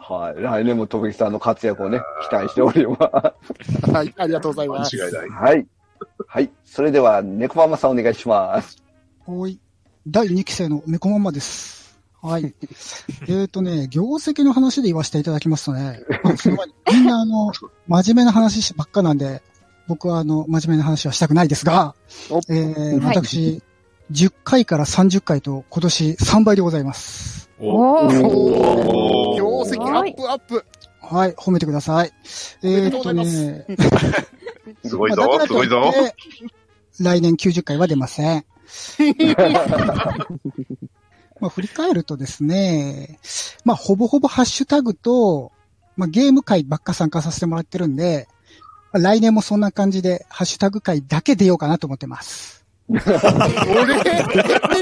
[0.00, 0.42] はい。
[0.42, 3.90] 来年もとめきちさんの活躍をね、期待しております。
[3.90, 4.96] はい、ありがとうございます。
[4.96, 5.28] 間違いない。
[5.30, 5.66] はい。
[6.28, 6.50] はい。
[6.64, 8.82] それでは、猫ママさんお願いします。
[9.26, 9.58] はい。
[10.06, 11.77] 第2期生の猫ママです。
[12.22, 12.54] はい。
[13.28, 17.52] えっとね、業績の話で言わせていただきますとね、まあその前にみんなあの、
[17.86, 19.42] 真面目な話ばっかなんで、
[19.86, 21.94] 僕はあの、真面目な話はしたくないですが
[22.30, 23.62] お、えー、はい私、
[24.10, 27.48] 10回から30回と今年3倍でございます。
[27.60, 30.64] おお業績アップアップ
[31.00, 32.12] はい、褒めてください。
[32.62, 33.64] えーっとね、
[34.84, 35.92] すごいぞすごいぞ。
[37.00, 38.44] 来年90回は出ません。
[41.40, 43.18] まあ、振り返るとですね、
[43.64, 45.52] まあ、ほぼほぼハッシュタグと、
[45.96, 48.28] まあ、ゲーム会ばっか参加させてもらってるんで、
[48.92, 52.64] まあ来年もそんな感じで、ハッシュタグ会だけ出ようかなと思ってます。
[52.88, 54.12] 俺、やって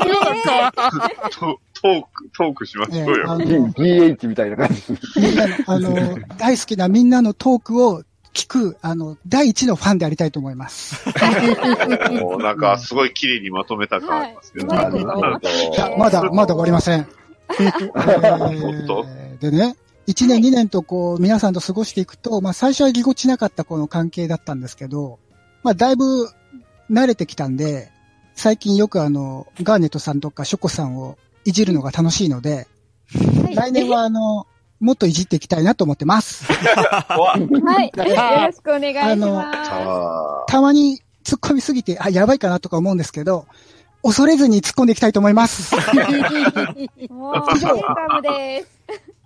[0.05, 1.11] みようなんか。
[1.33, 3.39] トトーク、トークしましょうよ。
[3.77, 4.83] GH みたいな感じ。
[5.21, 8.03] みんなの、あの、大好きなみんなのトークを
[8.37, 11.03] 聞く、あの、第一のファンでありたいと思います。
[12.21, 14.69] もうなんか、すごい綺麗にまとめた感ありますけど。
[14.69, 15.49] はいなるほど。
[15.49, 17.09] いや、まだ、まだ終わりません。
[17.49, 19.07] えーと
[19.41, 25.19] でね、1年2年とこう、皆さんと過ごしていくと、まあ最初はぎこちなかったこの関係だったんですけど、
[25.63, 26.29] まあだいぶ
[26.91, 27.91] 慣れてきたんで、
[28.35, 32.67] 最近よくあの、ガーネットさんとかショコさんをいじるのが楽しいので、
[33.55, 34.47] 来年はあの、
[34.81, 36.45] もっといじっていきたいなと思ってます。
[36.53, 37.41] はい。
[37.41, 38.05] よ
[38.47, 39.51] ろしくお願いしま
[40.43, 43.47] あたまに突っ込みすぎて、あ、やばいかなとか思うんですけど、
[44.03, 45.65] 恐れずに突っ込んでいきたいと思います。
[45.65, 45.75] す。
[47.11, 48.69] もう、ウェルカムです。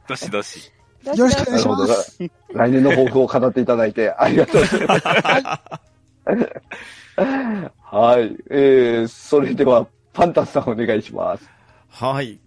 [0.09, 0.73] どしどし。
[1.05, 2.19] どよろしくお願いします。。
[2.55, 5.01] 来年の抱負を語っていただいてありがとうございます。
[7.83, 8.37] はい。
[8.51, 11.51] えー、それでは、パンタスさんお願いします。
[11.91, 12.39] はい。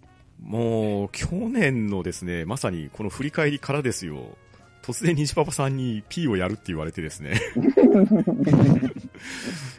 [0.44, 4.36] もう、去年のですね、まさにこの振り返りからですよ。
[4.82, 7.40] 突然虹パパさんに P をやるって言われてですね。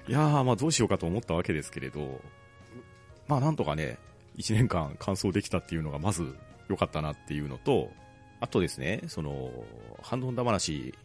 [0.07, 2.19] いやー、まあどうしようかと思ったわけですけれど、
[3.27, 3.99] まあなんとかね、
[4.37, 6.35] 1年間完走できたっていうのがまず
[6.67, 7.91] 良かったなっていうのと、
[8.39, 9.51] あとですね、その、
[10.01, 10.95] ハンドンダ話、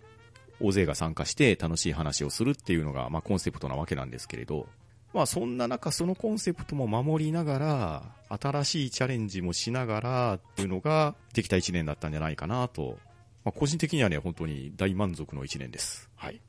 [0.60, 4.66] 大勢が参加して楽しい話をするっていうのが、まあコンセプトなわけなんですけれど、
[5.12, 8.02] まあそんな中そのコンセプトも守りながら、
[8.40, 12.98] 新しいチャレンジもしながらっていうのができた1年だったんじゃないかなと、
[13.44, 16.08] まあ個人的にはね、本当に大満足の1年です。
[16.14, 16.40] はい。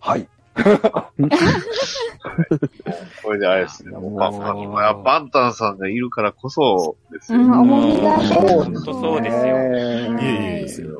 [0.00, 0.28] はい。
[3.22, 3.92] これであれですね。
[3.92, 7.38] もうまあまあ今やバンタンさんがいるからこそですよ。
[7.38, 7.48] うん。
[7.48, 9.42] 本当そうですよ。
[9.44, 9.52] いえ
[10.08, 10.98] いえいえですよ。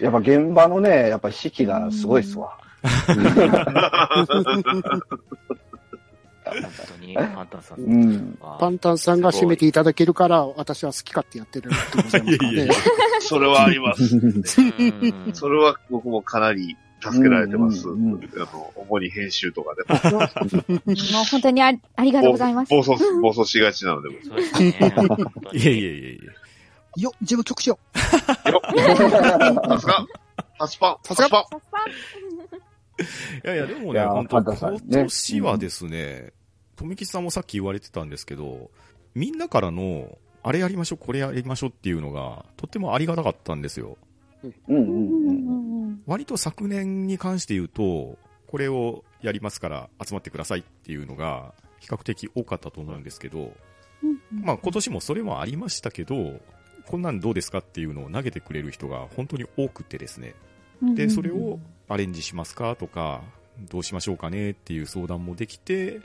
[0.00, 2.56] やっぱ現場のね、やっぱ士気がすごいっすわ。
[2.82, 2.92] 本
[6.98, 7.80] 当に、 パンタンさん。
[7.80, 8.38] うん。
[8.40, 12.72] あパンタンさんが締めていただけるから、私は好き勝手やってるってことでいやいやいねや。
[13.20, 14.16] それはあります。
[14.16, 14.42] うん
[15.32, 17.88] それは僕もかなり助けられてます。
[17.88, 19.84] うんうんうんあの、主に編集とかで。
[19.92, 19.98] も
[21.22, 22.70] う本当にありありがとうございます。
[22.70, 24.08] 暴走、暴走しがちなので。
[24.24, 24.74] そうですね。
[25.52, 25.78] いえいえいえ
[26.12, 26.18] い
[26.96, 27.00] え。
[27.00, 27.78] よ、自分直視よ。
[28.50, 28.70] よっ
[29.68, 30.04] さすが
[30.58, 31.46] タスパンタスパンさっさ
[33.44, 36.32] いやいや、でもね、本当今年はですね、
[36.76, 38.70] 富吉さんもさっき言われてたんですけど、
[39.14, 43.96] みんなからの、あれやりましょう、これやりましょうっていうのが、とってもありがたかったんですよ。
[44.42, 45.68] うんうんうんうん
[46.06, 53.52] 割と昨年に関して言うと、これをやりますから集まってくださいっていうのが、比較的多かったと思うんですけど、
[54.02, 54.42] うん。
[54.42, 56.40] まあ今年もそれもありましたけど、
[56.86, 60.34] こんなんどうですかっていうのを投げてくれる人が本当に多くてですね。
[60.94, 61.58] で、それを
[61.88, 62.76] アレンジしますか？
[62.76, 63.22] とか、
[63.70, 66.00] どうしましょうかねっていう相談もできて、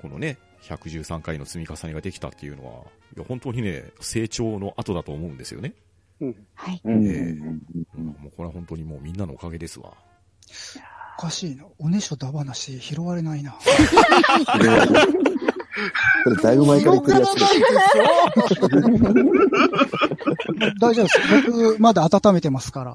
[0.00, 2.82] このね、113回の積み重ねができたっていうのは、
[3.16, 5.74] いや本当にね、成長の後だと思うんですよね。
[6.54, 6.80] はい。
[6.84, 6.94] うん。
[6.94, 7.36] うんえ
[7.96, 9.92] えもうこれは本当にもうみんなのおかげですわ。
[11.18, 11.64] おかしいな。
[11.78, 13.56] おねしょだ話拾われないな。
[16.24, 17.40] これだいぶ前から言ってるやつで。
[20.80, 21.20] 大丈夫です。
[21.46, 22.92] 僕、まだ温めてますから。
[22.92, 22.94] い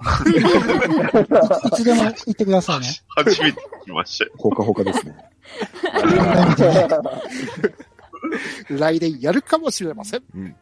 [1.67, 2.87] いつでも言ってくださいね。
[3.09, 4.31] 初めて聞きましたよ。
[4.37, 5.15] ほかほかですね。
[8.69, 10.23] 来年やるかもしれません。
[10.35, 10.55] うん。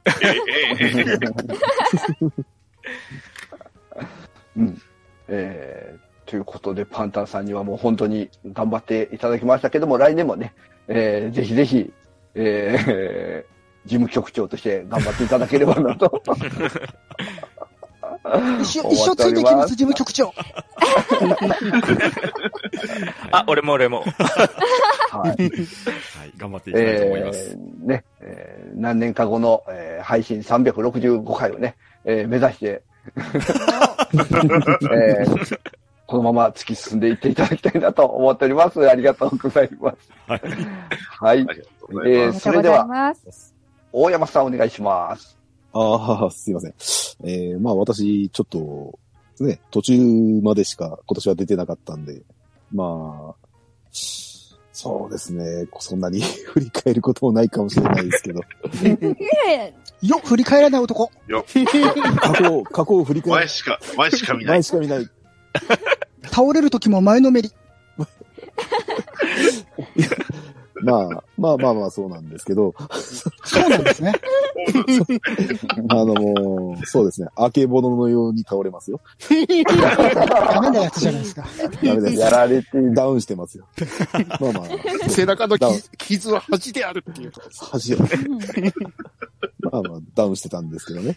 [4.57, 4.81] うん。
[5.27, 10.53] えー、ということで、パンタンさんにはもう本当に頑張っていただきましたけども、来年もね、
[10.87, 11.91] えー、ぜひぜひ、
[12.39, 16.21] えー、事務局長として頑張っていただければなと。
[18.61, 20.33] 一緒、一緒ついてきます、事務局長。
[23.31, 24.01] あ、俺も俺も。
[24.01, 24.05] は
[25.25, 25.29] い。
[25.29, 25.39] はい、
[26.37, 27.51] 頑張っていきたいと思います。
[27.51, 32.81] えーね、えー何年か後の、えー配信365回をね、えー目指して、
[34.93, 35.59] えー
[36.07, 38.89] このまま突き進んでいっていただきたいなと思っております。
[38.89, 39.97] ありがとうございます。
[40.25, 40.41] はい。
[41.19, 41.39] はい。
[42.05, 43.13] えーそれでは。
[43.91, 45.37] 大山さんお願いします。
[45.73, 46.73] ああ、すいません。
[47.23, 48.97] えー、まあ私、ちょっと、
[49.43, 49.97] ね、途中
[50.41, 52.21] までしか今年は出てなかったんで、
[52.73, 53.47] まあ、
[53.91, 56.21] そうですね、そんなに
[56.53, 58.41] 振り返ることもないかもしれないですけど、
[59.49, 61.11] え よ、振り返らない男。
[61.27, 61.43] よ。
[62.21, 63.35] 過去を、過去を振り返る。
[63.37, 64.63] 前しか、前しか見ない前。
[64.63, 65.09] しか見ない。
[66.31, 67.51] 倒れる時も前のめり。
[70.83, 72.75] まあ、まあまあまあそうなんですけど、
[73.43, 74.13] そうなんですね。
[75.89, 79.01] あのもう、そうですね、あけぼののように倒れますよ。
[79.27, 81.45] ダメなやつじゃないですか。
[81.83, 82.15] ダメです。
[82.19, 82.67] やられて。
[82.93, 83.67] ダウンしてますよ。
[84.39, 84.63] まあま
[85.05, 87.31] あ、背中の傷傷は恥であるっていう。
[87.71, 87.97] 恥を。
[89.59, 91.15] まあまあ、ダウンしてたんですけどね。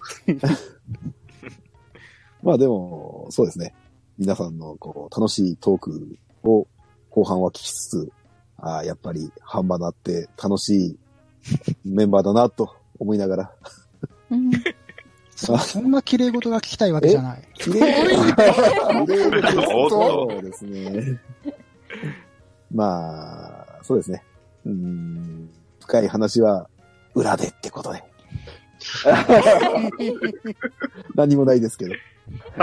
[2.43, 3.75] まあでも、そうですね。
[4.21, 6.67] 皆さんのこう楽しいトークを
[7.09, 8.13] 後半は聞きつつ、
[8.59, 10.99] ああ、やっぱり半端なって楽しい
[11.87, 13.51] メンバーだなと思いながら。
[14.31, 14.51] うん
[15.35, 17.43] そそんな綺麗事が聞きたいわけじゃない。
[17.55, 19.17] 綺麗綺麗で
[19.53, 19.91] すおっと
[20.29, 21.19] そうですね。
[22.71, 24.23] まあ、そうですね。
[24.67, 25.49] うん、
[25.81, 26.69] 深い話は
[27.15, 28.05] 裏でってことで。
[31.17, 31.95] 何もないですけど。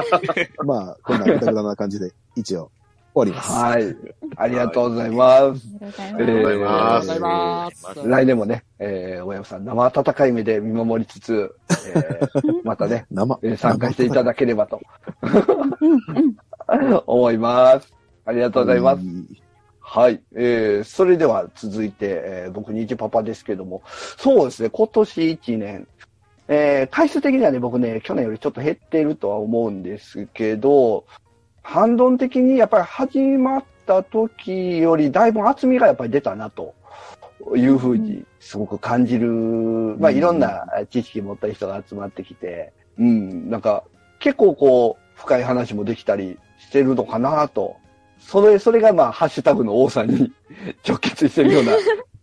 [0.66, 2.72] まあ、こんなぐだぐだな感じで、一応、
[3.18, 3.52] 終わります。
[3.52, 3.96] はい。
[4.36, 5.67] ありがとうございます。
[5.98, 7.02] ありがとうございえーます。
[7.02, 11.56] ありがとうございます来年もね、えー、大山さん生温かい目で見守りつつ、
[11.88, 14.80] えー、 またね、生、えー参加していただければと。
[17.08, 17.92] 思います。
[18.26, 19.02] ありがとうございます。
[19.02, 19.08] す。
[19.80, 20.21] はい。
[20.36, 23.82] えー、それでは続いて、えー僕、ニジパパですけども、
[24.17, 25.88] そうですね、今年1年、
[26.48, 31.06] えー回数的にはね、僕ね、去年よりちょっと減っているとは思うんですけど、
[31.62, 36.73] 反論的にやっぱり始まった時よりだいぶ厚みがやっぱり出たなと
[37.56, 39.27] いうふうにすごく感じる、
[40.00, 43.83] まあいろんな知識持った人が集まってきて、うん、なんか
[44.19, 47.75] 結構こう深い話もできたりしてるのかなと。
[48.19, 50.31] それ、それがまあハッシュタグの多さに
[50.87, 51.73] 直結してるような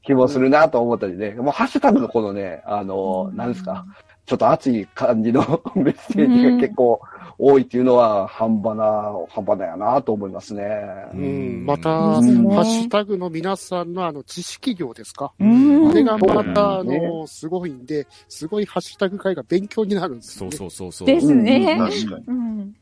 [0.03, 1.31] 気もするなと思ったりね。
[1.35, 3.87] もうハッシュタグのこのね、あの、なんですか、
[4.27, 5.41] ちょっと熱い感じの
[5.77, 7.01] メッセージが結構
[7.39, 10.65] 多いっていうのは半端な、半端だよなと思いますね。
[11.13, 11.67] うん。
[11.67, 15.33] また、ハッシュタグの皆さんのあの、知識量ですか？
[15.39, 20.57] うんあれがまた、あの、すごいんで、すごいハッシュタグ会が勉強になるんですそうよね。
[20.57, 21.07] そうそうそう。
[21.07, 21.77] ですね。
[21.79, 22.25] 確かに。
[22.29, 22.73] うん。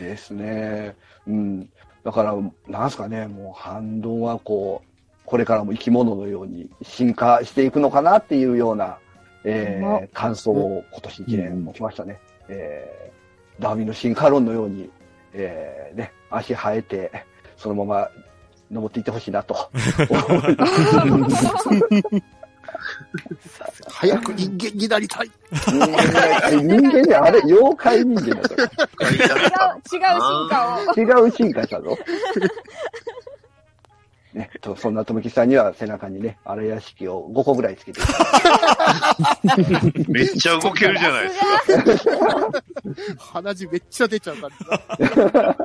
[0.00, 0.96] ですね。
[1.26, 1.68] うん。
[2.02, 2.34] だから、
[2.68, 4.88] なんすかね、もう反動はこう、
[5.26, 8.98] これからも生き物のように進化していくのかなっていうような、
[9.48, 12.18] えうー、感想を今年一年持ちましたね。
[12.48, 14.90] えー、ダーウィンの進化論のように、
[15.32, 17.12] えー、ね、足生えて、
[17.56, 18.10] そのまま
[18.70, 19.70] 登っていってほしいなと。
[23.88, 25.30] 早く人間になりたい。
[25.62, 29.14] 人間であれ、妖怪人間だ違う、違
[29.76, 30.00] う進
[30.50, 31.24] 化を。
[31.24, 31.96] 違う進化したぞ。
[34.36, 38.00] ね、とそんな富木さんには背中にね、荒屋敷を5個ぐらいつけて。
[40.08, 41.30] めっちゃ動けるじゃないで
[41.96, 42.50] すか。
[43.18, 44.48] 鼻血めっちゃ出ちゃうか
[45.30, 45.56] ら。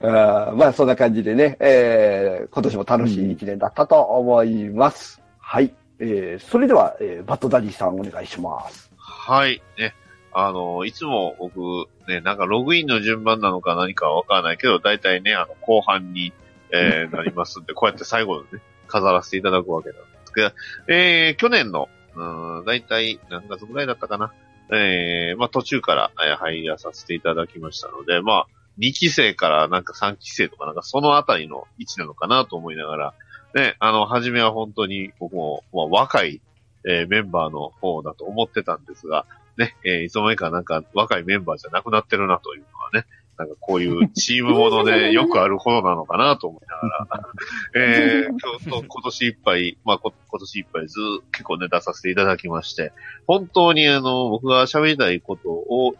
[0.48, 5.20] あーまあそんな感じでね、えー今年も楽しい一年だったと思います。
[5.38, 5.72] はい。
[5.98, 8.90] えーそれでは、えーバッドダディさんお願いします。
[8.98, 9.62] はい。
[9.78, 9.94] ね。
[10.40, 16.32] あの、いつも僕、ね、なんかログインの順番なのか何かはわからないけど、大体ね、あの、後半に、
[16.72, 20.52] えー なりますんで、こうやって最後のね、飾らせていただくわけなんですけど、
[20.86, 24.32] えー去年の、うん、大体何月ぐらいだったかな。
[24.70, 28.46] えーまあ途中から、えー入らさせていただきましたので、まあ、
[28.78, 33.14] 2期生からなんか3期生とかなんかそのあたりの位置なのかなと思いながら、
[33.56, 36.40] ね、あの、初めは本当に僕も、まあ、若い、
[36.86, 39.26] えーメンバーの方だと思ってたんですが、
[39.58, 43.06] ね、えーいつの間にかなんか若いメンバーじゃなくなってるなというのはね、
[43.36, 47.28] なんかこういうチームものでよくあるほどなのかなと思いながら、
[47.74, 52.92] えー今日と今年いっぱい、まあ今年いっぱいずー結構ね出させていただきまして、
[53.26, 55.94] 本当にあの、僕が喋りたいことを、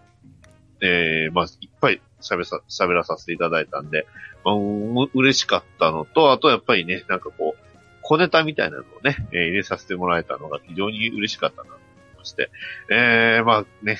[0.81, 4.07] えーまあいっぱい喋さ、喋らさせていただいたんで、
[4.45, 7.69] まあ、う嬉しかったのと、あとやっぱりね、なんかこう、
[8.03, 11.79] 小ネタみたいなのをね、えー入れさせてもらえたのが非常に嬉しかったな
[12.29, 12.51] して、
[12.91, 13.99] えー、まあね、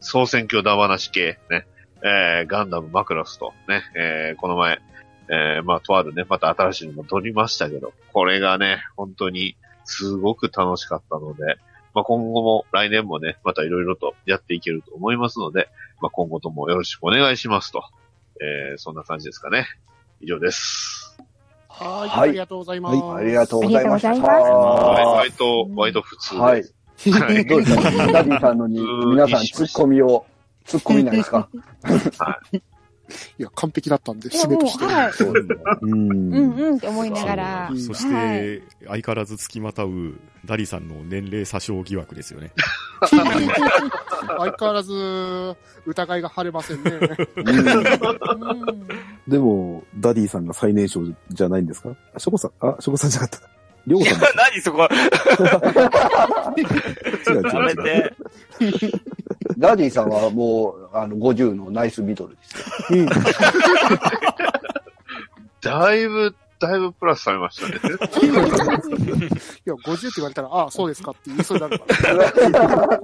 [0.00, 1.66] 総選挙だ話系、ね、
[2.04, 4.80] えー、ガンダムマクロスと、ね、えー、この前、
[5.28, 11.58] えー、まあ、とあるね、また新しいのも撮りましたけど、これがね、本当にすごく楽しかったので、
[11.94, 15.68] まあ、今後も来年もね、またいろいろとやっていけると思いますので、
[16.00, 17.84] まあ、今後ともよろしくお願いしますと、
[18.40, 19.66] えー、そんな感じですかね。
[20.20, 21.16] 以上です。
[21.68, 23.16] はい、はいありがとうございます。
[23.16, 24.10] ありがとうございました。
[24.10, 26.74] ありがとうございますはい、は割と、割と普通はいです。
[26.74, 26.81] はい。
[27.10, 27.82] どうですか？
[28.12, 30.24] ダディさんのに皆さんツッコミを、
[30.64, 31.48] ツッコミないですか？
[33.38, 34.86] いや、完璧だったんで、締めとして。
[34.86, 35.12] はい。
[35.82, 36.34] ううんん。
[36.34, 37.74] うんって思いながらう。
[37.74, 40.14] んそして、相変わらず付きまたう
[40.46, 42.52] ダリさんの年齢詐称疑惑ですよね。
[43.10, 43.22] 相
[44.58, 46.90] 変わらず、疑いが晴れませんね。
[47.36, 48.86] うんうん
[49.28, 51.94] でも、ダディさんが最年少じゃないんですか？
[52.14, 53.48] あショコさん、あ、ショコさんじゃなかった。
[53.86, 54.88] りょうさんだ、何そこ、
[56.56, 56.62] 違
[57.32, 58.14] う違うやめて。
[59.58, 63.06] ダディさんはもう、あの、50のナイスミドルですよ。
[65.60, 67.74] だいぶ、だいぶプラスされましたね。
[67.76, 67.78] い
[69.68, 73.00] や、50って言われたら、ああ、そうですかって言いそうになるから。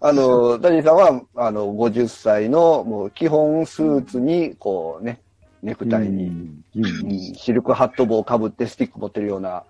[0.00, 5.20] あの、ダディさんは、あの、50歳の、もう、基本スーツに、こうね、
[5.66, 9.64] ネクタイに、うんうんうんシルクハット帽をかぶってスティック持ってるような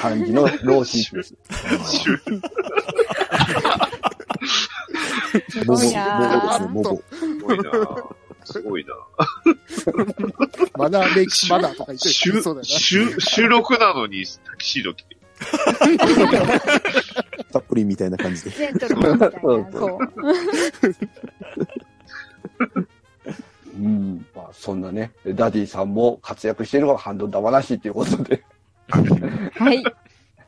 [0.00, 1.36] 感じのローシーツです。
[5.48, 6.68] すごいな
[7.12, 7.72] すごいな
[8.44, 8.94] すごいな
[10.76, 15.16] マナーメイクマナーとか言って収るそうだよ収収録なのにタキシード着て。
[17.52, 18.50] たっぷりみたいな感じで。
[18.50, 19.30] ジェントルみたいな。
[19.40, 19.98] そうそ
[23.78, 23.82] う。
[23.82, 24.26] うん。
[24.34, 28.42] まあ、そんなね、ダディさんも活躍しているのがハンドダ話っていうことで。
[28.88, 29.84] はい。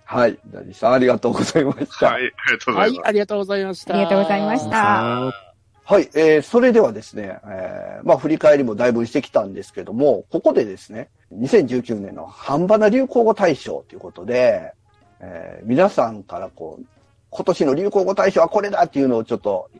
[0.04, 0.38] はい。
[0.50, 2.06] ダディさんありがとうございました。
[2.06, 3.08] はい、ありがとうごはい、ざいます。
[3.08, 3.94] ありがとうございました。
[3.94, 5.48] ありがとうございました。
[5.84, 14.72] はい、えー、それではですね、えー、まあ振り返りもだいぶしてきたんですけども、ここでですね、2019年の半端な流行語大賞ということで、
[15.20, 16.84] えー皆さんからこう、
[17.30, 19.70] 今年の流行語大賞はこれだっていうのをちょっと、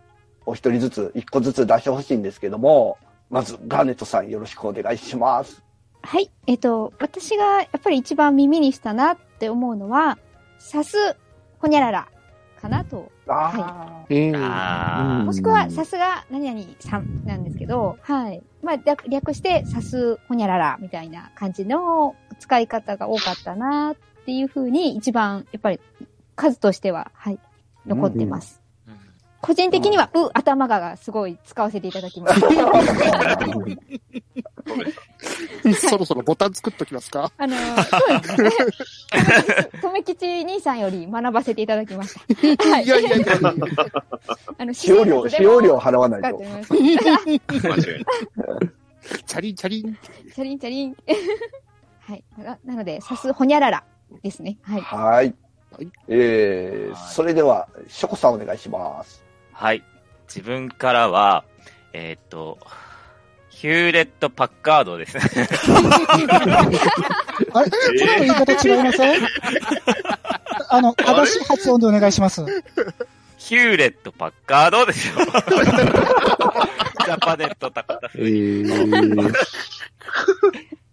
[0.46, 2.96] お一人ずつ、一個ずつ出してほしいんですけども、
[3.30, 5.62] まず、ガーネットさんよろしくお願いします。
[6.02, 6.30] はい。
[6.46, 10.18] えっ、と、私がやっぱり一番耳にしたなって思うのは、
[10.58, 10.96] さす、
[11.58, 12.08] ほにゃらら、
[12.60, 13.10] かなと。
[13.28, 14.34] あうん。
[14.34, 18.42] あもしくは、さすが、何々さんなんですけど、はい。
[18.62, 25.80] まあ、略略して、さす、ほにゃらら、みたいな感じの使い方が多かったなっていうふうに、一番、やっぱり、
[26.34, 27.38] 数としては、はい、
[27.86, 28.57] 残ってます。
[28.57, 28.57] うん
[29.40, 32.40] 個人的には、う、頭ががすごい使わせていただきます。
[35.88, 37.30] そろそろボタン作っときますか？
[37.36, 38.50] あのー、そうですね。
[39.80, 42.20] とめ きち兄さんより学ばせていただきました。
[42.70, 43.36] はいいやいやいやいや。
[44.58, 46.38] あの、使用料、使用料払わないと。
[49.26, 49.96] チャリンチャリン。
[50.34, 50.96] チャリンチャリン。
[52.00, 52.24] はい。
[52.38, 53.84] ななので、さすほにゃらら
[54.22, 54.58] ですね。
[54.62, 54.80] はい。
[54.80, 55.34] はい
[55.70, 55.88] はい。
[56.08, 59.22] えー、はいそれでは、ショコさんお願いします。
[59.58, 59.82] はい。
[60.28, 61.44] 自分からは、
[61.92, 62.58] えーっと、
[63.50, 65.24] ヒューレット・パッカードですね。
[67.52, 67.70] あれ？
[67.70, 69.22] ちょっと言い方違いません？
[70.68, 72.46] あの、正しい発音でお願いします。
[73.36, 75.16] ヒューレット・パッカードですよ。
[75.24, 79.32] ジャパネット高田えー、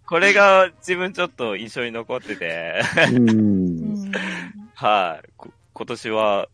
[0.08, 2.82] これが自分ちょっと印象に残ってて、
[4.74, 6.48] はい、こ今年は。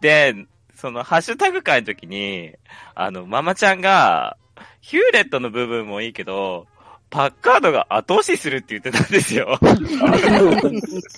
[0.00, 0.46] で、
[0.80, 2.54] そのハッシュタグ会の時に、
[2.94, 4.38] あの、ママちゃんが、
[4.80, 6.66] ヒューレットの部分もいいけど、
[7.10, 9.58] パッカードが後押しするって言ってたんですよ。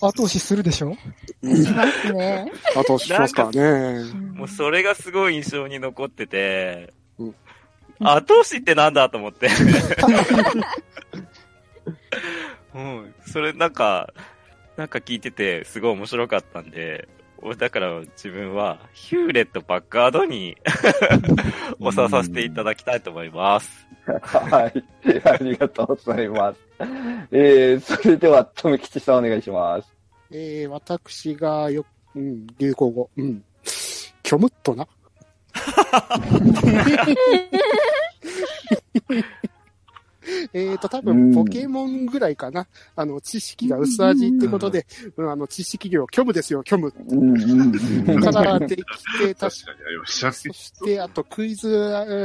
[0.01, 0.95] 後押しするでしょ？
[0.95, 0.99] し
[1.73, 2.51] ますね。
[2.75, 4.13] あとしますからね。
[4.35, 7.35] もうそれがすごい印象に残ってて、うん
[8.01, 9.49] 後押しってなんだと思って。
[12.75, 14.13] うん、それなんか、
[14.77, 17.07] なんか聞いててすごい面白かったんで、
[17.59, 20.57] だから自分はヒューレット・パッカードに
[21.80, 23.86] 押ささせていただきたいと思います。
[24.22, 24.84] はい。
[25.24, 26.61] ありがとうございます。
[27.30, 29.88] えー、それでは、とめきちさんお願いします。
[30.30, 31.84] えー、私がよ、
[32.14, 33.11] うん、流行語。
[33.16, 33.45] うん。
[34.22, 34.86] キョムッとな。
[40.53, 42.66] えーと、多うん分、ポケモンぐらいかな。
[42.97, 46.93] あの、知識が薄味ってことで、うん、あの、知識量、虚無ですよ、虚無。
[46.93, 48.85] からできて、
[49.35, 50.33] 確かにありましたね。
[50.33, 51.73] そして、あと、クイズえ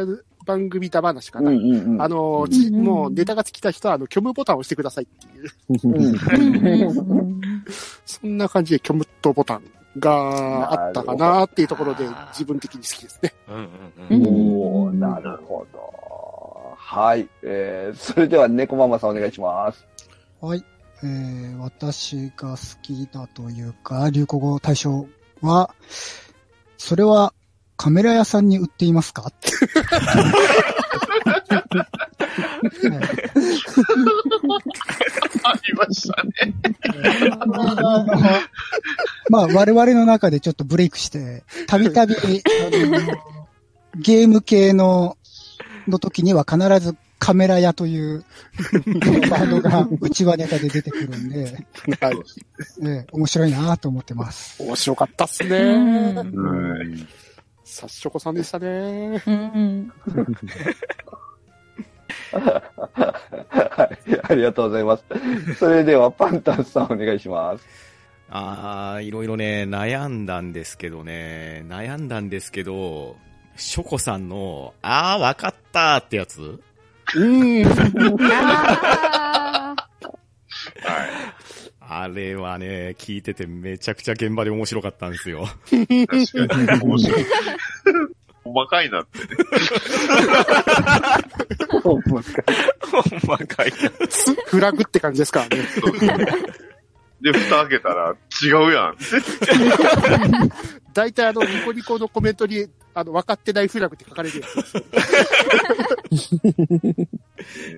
[0.03, 2.05] ー番組だ話かうんな。
[2.05, 5.51] あの、ちもうネタが尽きた人は、あの、虚無ボタンを押してくださいっていう。
[5.69, 7.41] うん
[8.05, 9.63] そんな感じで、虚無とボタン
[9.99, 13.33] があったかなっていうところで、自分的に好きですね。
[13.49, 13.55] うん
[14.09, 14.27] うんうん。
[14.27, 16.06] おー、なるほど。
[16.89, 17.27] はい。
[17.43, 19.85] えー、それでは、猫ママさんお願いします。
[20.39, 20.63] はい。
[21.03, 25.05] えー、私が好きだというか、流行語大賞
[25.41, 25.75] は、
[26.77, 27.33] それは
[27.75, 29.23] カメラ屋さんに売っていますか？
[29.23, 29.33] はい
[35.43, 36.31] ありましたね。
[39.29, 42.15] まあ、我々の中でちょっとブレイクして、たびたび、
[43.97, 45.16] ゲーム系の、
[45.87, 48.23] の時には必ずカメラ屋という
[49.29, 51.43] ワードが内輪ネタで出てくるんで、
[51.99, 52.15] はい。
[52.83, 54.61] ええ面白いなと思ってます。
[54.61, 55.57] 面白かったっすね。
[56.15, 57.07] はい。
[57.63, 59.21] さっしょこさんでしたね。
[59.25, 59.91] うん
[62.31, 64.21] はい。
[64.23, 65.03] ありがとうございます。
[65.55, 67.65] それでは、パンタンさんお願いします。
[68.29, 73.15] あー、いろいろね、悩んだんですけどね、悩んだんですけど、
[73.57, 76.59] ショコさんの、あー、わかったーってやつ？
[77.15, 77.65] うん。
[78.31, 81.09] あはい。
[81.89, 85.47] あれはね、聞いててめちゃくちゃ現場で面白かったんですよ。
[85.69, 85.85] 確
[86.47, 86.81] かに。
[86.81, 87.25] 面白い。
[88.43, 89.27] 細かいなってね。
[91.81, 92.01] ほん
[93.27, 93.75] まかいな。
[94.47, 95.63] フラグって感じですからね。
[97.21, 98.97] で、蓋開けたら、違うやん。
[100.97, 104.77] 大体あの、ニコニコのコメントに、あの、分かってないフラグって書かれるやつです。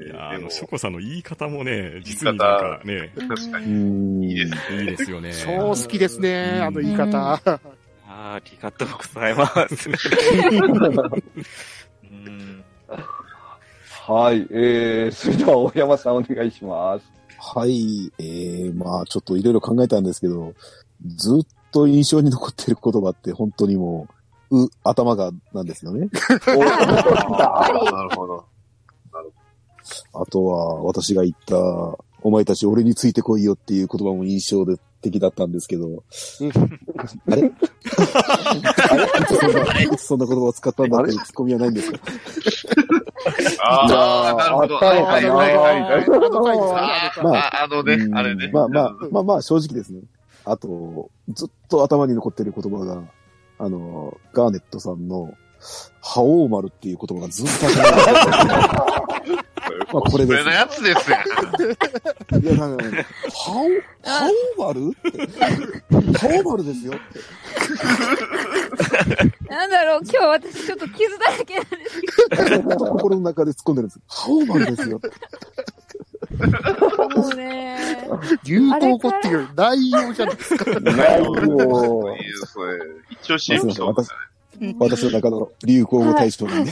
[0.05, 3.73] いやーあの、ショコさんの言い方もね、実になんかね、確かうに。
[3.73, 4.23] ん。
[4.23, 4.73] いいです。
[4.73, 5.33] いいですよね。
[5.45, 7.33] 超好きですね、あの言い方。
[7.33, 7.59] あー
[8.07, 9.89] ありがとうございます。
[12.09, 12.63] うん
[14.07, 14.47] はい。
[14.49, 17.05] えー、それでは、大山さんお願いします。
[17.37, 18.11] はい。
[18.17, 20.53] えー、まあ、ちょっといろいろ考えたんですけど、
[21.05, 24.07] ずっと印象に残ってる言葉って本当にも
[24.51, 26.09] う、う、頭がなんですよね。
[26.55, 28.45] おなるほど。
[30.13, 31.55] あとは、私が言った、
[32.21, 36.03] お前たち俺についてこいよっていう言葉も印象で的だったんですけど、うん
[37.31, 37.51] あれ？
[39.69, 39.97] あれ？
[39.97, 41.99] そんな言葉を使ったんだってツッコミはないんですか？
[43.63, 44.75] ああ、なるほど。
[44.75, 46.03] あったのかなはいはいはいはい
[47.63, 48.49] あのねう、んあれね。
[48.53, 50.01] まあまあ、まあまあ、正直ですね。
[50.45, 53.03] あと、ずっと頭に残ってる言葉が、
[53.59, 55.33] あの、ガーネットさんの、
[56.01, 57.89] 覇王丸っていう言葉がずっと頭に残
[59.19, 59.35] ってる。
[59.91, 61.17] まあこれですそれのやつですよ。
[62.39, 62.95] いや、なんか、覇
[63.59, 63.63] 王、
[64.03, 65.27] 覇王丸って？
[66.19, 67.01] 覇王丸ですよって。
[69.49, 72.01] なんだろう、今日私ちょっと傷だらけなんです
[72.69, 73.99] け心の中で突っ込んでるんです。
[74.07, 75.09] 覇王丸ですよって。
[76.97, 77.77] ど、もうね。
[78.43, 80.79] 流行語っていう内容じゃないですか。
[80.79, 81.35] ないよ。
[81.35, 82.79] いいよそれ。
[83.21, 83.87] 一応 CM しよう。
[83.89, 84.09] 私
[84.77, 86.71] 私の中の流行語大賞なんで。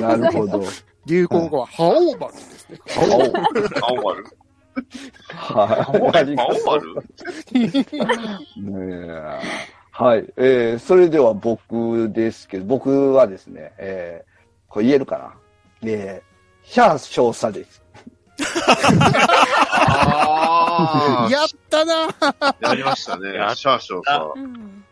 [0.00, 0.32] ないる。
[0.32, 0.64] ほど。
[1.06, 2.78] 流行語は、覇王丸ですね。
[3.82, 4.24] 青丸。
[5.34, 6.36] はい。
[6.38, 6.94] 青丸
[8.56, 9.40] ねえ
[9.92, 10.32] はい。
[10.36, 15.88] えー、それでは僕ですけど、僕はですね、えー、これ言えるかな？
[15.90, 17.82] えー、シャー少佐です。
[19.86, 21.30] ああ。
[21.30, 22.08] やったな
[22.60, 23.32] やりましたね。
[23.54, 24.32] シャーショーさ。
[24.34, 24.84] うん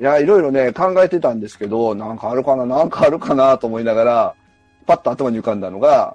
[0.00, 4.34] いや、いろいろね、考えてたんですけど、なんかあるかな、なんかあるかなと思いながら、
[4.86, 6.14] パッと頭に浮かんだのが、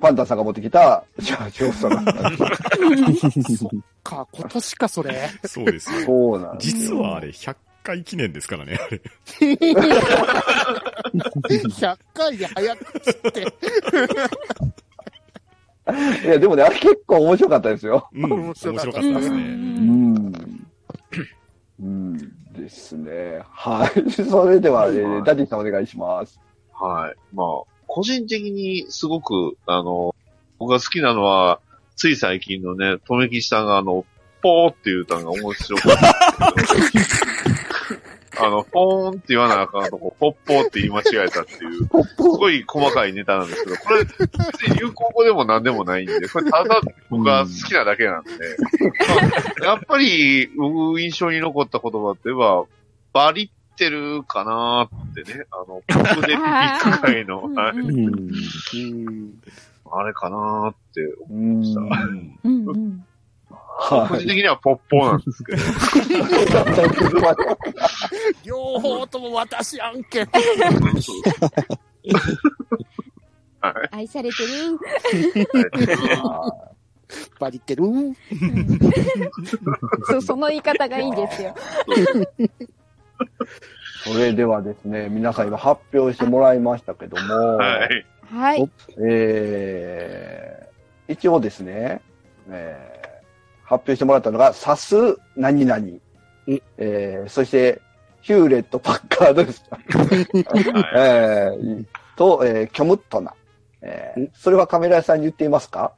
[0.00, 3.64] パンタンさんが持ってきた、シャー少佐だったんです。
[4.02, 5.30] か、今年か、それ。
[5.44, 6.00] そうですよ。
[6.06, 6.70] そうなんです。
[6.76, 9.00] 実はあれ、100回記念ですからね、あれ。
[11.14, 13.46] 100回で早くって。
[16.24, 18.08] いや、でもね、あれ結構面白かったですよ。
[18.12, 19.14] うん、面白かったうん。
[19.14, 19.36] ですね。
[19.36, 20.66] うん。
[21.80, 22.18] うん。
[22.52, 23.42] ですね。
[23.50, 24.10] はい。
[24.10, 25.60] それでは、えーダディさん。
[25.60, 26.40] お願いします。
[26.72, 27.14] はい。
[27.34, 27.46] まあ、
[27.86, 30.14] 個人的にすごく、あの、
[30.58, 31.60] 僕が好きなのは、
[31.94, 33.66] つい最近のね、とめきさん。
[33.66, 34.04] があの、
[34.42, 37.35] ポーっていう歌が面白かった。
[38.38, 46.80] あの、ポーンって言わなあかんとこ、ポッポーって言い間違えたっていう、すごい細かいネタなんですけど、これ、別に流行語でも何でもないんで、これただ
[47.10, 48.30] 僕が好きなだけなんで、
[49.60, 52.64] まあやっぱり、僕印象に残った言葉って言えば、
[53.12, 57.74] バリってるかなーってね、あの、ポプデピック界の、うんはい。
[59.92, 61.64] あれかなーって思うん。
[61.64, 61.80] した。
[63.78, 65.62] 個人的にはポッポーなんですけど、
[68.44, 70.26] 両方とも私案件。
[73.60, 73.74] はい。
[73.90, 74.78] 愛されてる。
[77.38, 77.84] バリってる
[80.06, 81.54] そう、その言い方がいいんですよ。
[84.04, 88.06] それではですね、皆さん今発表してもらいましたけども、はい。
[88.32, 88.70] はい。
[88.98, 92.00] えー、一応ですね、
[92.48, 92.95] えー
[93.66, 95.84] 発表してもらったのが、サス何々、
[96.78, 97.82] えー、そして、
[98.22, 99.62] ヒューレット・パッカードです。
[100.96, 101.84] えー、
[102.16, 103.34] と、えー、キョムットナ。
[103.82, 105.92] えー、それはカメラ屋さんに言っていますか？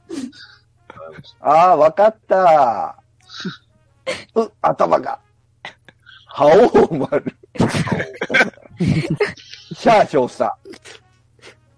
[1.41, 2.97] ああ、わかった。
[4.35, 5.21] う、頭が。
[6.27, 7.25] 覇王丸。
[9.75, 10.53] シャー少佐。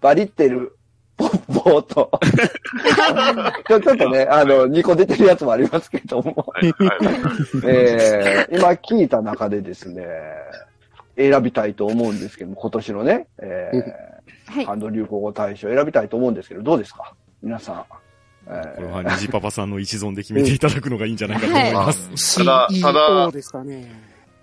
[0.01, 0.76] バリってる。
[1.21, 2.11] ポッポーと。
[3.68, 6.47] ちょっとね、あの、2個出てるやつもありますけども。
[7.64, 10.05] えー、今聞いた中でですね、
[11.16, 13.71] 選びたいと思うんですけども、今年のね、え
[14.47, 14.66] はいー、。
[14.66, 17.14] ハンド流行語大賞選びたいと思うんですけど、どうですか？
[17.43, 17.85] 皆さん。
[18.49, 22.39] えこれは虹パパさんの一存で決めていただくのがいいんじゃないかと思います。
[22.39, 23.93] ただただ CEO ですかね。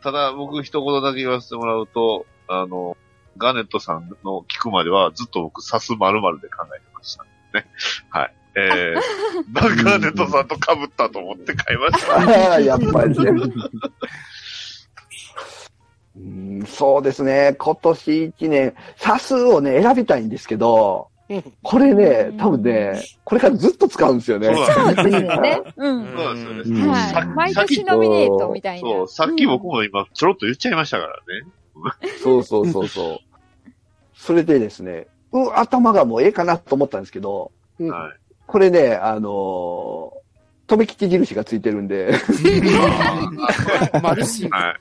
[0.04, 2.96] ただ、僕一言だけ言わせてもらうと、あの、
[3.38, 7.24] ガネットさんの聞くまではずっと僕、サス〇〇で考えてました。
[7.54, 7.68] ね。
[8.10, 8.34] はい。
[8.56, 12.14] えー、バ ガーネットさんと被ったと思って買いました。
[12.14, 13.32] ー、ああ、やっぱりね。
[16.16, 21.10] うんそうですね、今年一年、サスをね、選びたいんですけど、
[21.62, 22.94] これね、多分ね、
[23.26, 24.48] これからずっと使うんですよね。
[24.48, 25.62] そうなんですよね。
[25.76, 26.06] うん。
[26.06, 26.84] そうなんですよね。
[26.84, 27.26] うんはい。
[27.28, 28.90] 毎年ノミネートみたいな。
[28.90, 31.22] そう、さっき僕も今ちょろっと言っちゃいましたからね。
[32.24, 33.27] そうそうそうそう。
[34.28, 37.90] それでですね、うん、頭がもうええかなと思ったんですけど、うん。
[37.90, 38.12] はい。
[38.46, 42.12] これね、あのー、留吉印がついてるんで、
[44.04, 44.50] マルシー。
[44.50, 44.76] は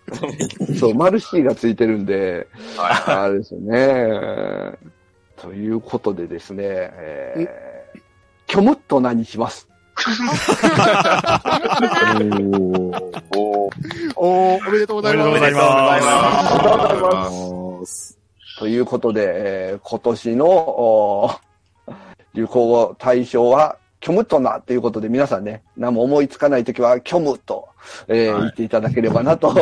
[0.69, 0.75] い。
[0.75, 4.73] そう、マルシーがついてるんで、はあれですよね。
[5.37, 8.01] ということでですね、えー、
[8.49, 9.69] キョムット何します。
[14.09, 14.09] い。
[14.17, 15.29] おめでとうございます。
[15.29, 15.61] おめでとうご
[15.93, 16.03] ざい
[17.21, 18.16] ます
[18.57, 21.31] ということで、えー今年の
[22.35, 27.69] 流行語大賞は、虚無となということで皆さんね、何も思いつかないときは虚無と、
[28.09, 29.61] えーはい言っていただければなとは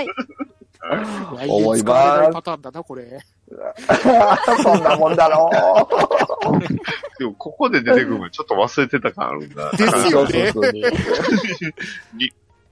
[0.00, 0.06] い。
[1.38, 3.18] 来思いますパターンだな、これ。
[4.62, 6.68] そんなもんだろう。
[7.18, 9.70] でも、ここで出てくるのちょっと忘れてた感あるんだ。
[9.72, 12.28] ですよねそうそうそう流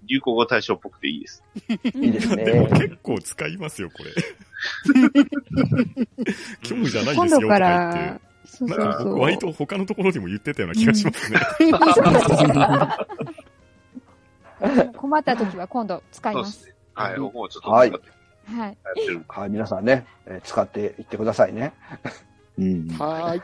[0.09, 1.43] 流行語大賞っぽくていいです。
[1.95, 2.81] いいですでもね。
[2.81, 4.11] 結構使いますよ、これ。
[6.63, 9.19] 虚無じゃないですよ、今度から言って。、そうそなんかうそう。
[9.19, 11.41] 割と他のところでも言ってたような気がしますね。
[14.97, 16.45] 困った時は今度使いま。
[16.45, 16.75] すすね。
[16.95, 18.09] はい、僕もちょっとはい使って
[18.57, 18.77] はい。
[19.29, 21.73] はい、皆さんね、えー使っていってくださいね。
[22.59, 22.89] うん。
[22.99, 23.43] はーい。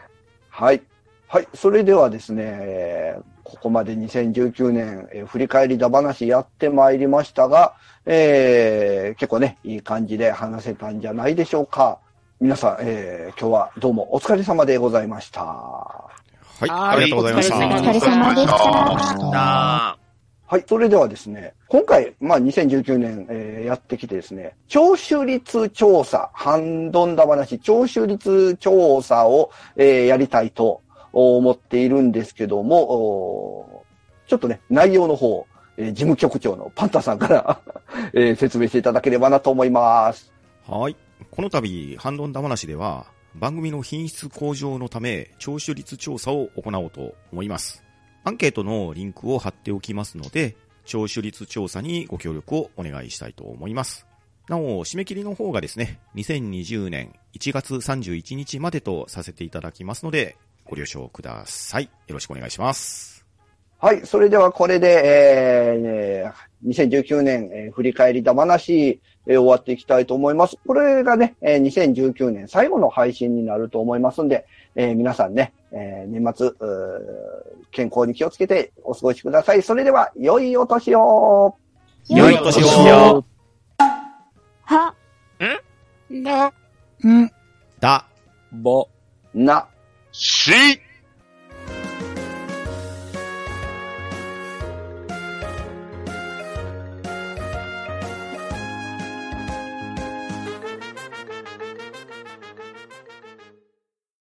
[0.50, 0.82] はい。
[1.28, 1.48] はい。
[1.54, 7.74] それではですね、えーここまで2019年、えー振り返りだ話やってまいりましたが、
[8.04, 11.98] えー結構ね、いい感じで話せたんじゃないでしょうか。
[12.40, 15.44] 皆さん、えー今日はどうもお疲れ様でございました。
[15.44, 16.10] は
[16.60, 17.56] い、はいありがとうございました。
[17.56, 18.54] お疲れ様でした。
[19.34, 19.96] あ
[20.50, 20.64] はい。
[20.66, 30.82] それではですね、今回、まあ、2019年、えーやってきてですね、聴取率調査、ハンドンダ話、聴取率調査を、えーやりたいと
[31.12, 33.84] 思っているんですけども、
[34.26, 35.46] ちょっとね、内容の方、
[35.78, 37.60] 事務局長のパンタさんから、
[38.36, 40.32] 説明していただければなと思います。
[40.66, 40.96] はい。
[41.30, 47.84] この度、ハンドンダ話では、番組の品質向上のため、聴取率調査を行おうと思います。
[48.24, 54.06] アンケートのリンクを貼っておきますので、聴取率調査にご協力をお願いしたいと思います。
[54.48, 60.36] なお、締め切りの方がですね、2020年1月31日までとさせていただきますので、
[60.68, 61.84] ご了承ください。
[61.84, 63.24] よろしくお願いします。
[63.80, 64.04] はい。
[64.04, 65.02] それではこれで、
[65.78, 70.56] えー、2019年、えー振り返りだ話、えー終わっていきたいと思います。
[70.66, 76.50] これがね、えー2019年最後の配信になると思いますんで、えー皆さんね、えー年末
[77.70, 79.62] 健康に気をつけてお過ごしください。
[79.62, 81.54] それでは、良いお年を
[82.08, 83.24] 良いお年を
[84.64, 84.94] は、
[86.10, 86.52] な、
[87.04, 87.30] うん？
[87.78, 88.04] だ、
[88.52, 88.88] ぼ。
[89.34, 89.68] な、
[90.18, 90.80] し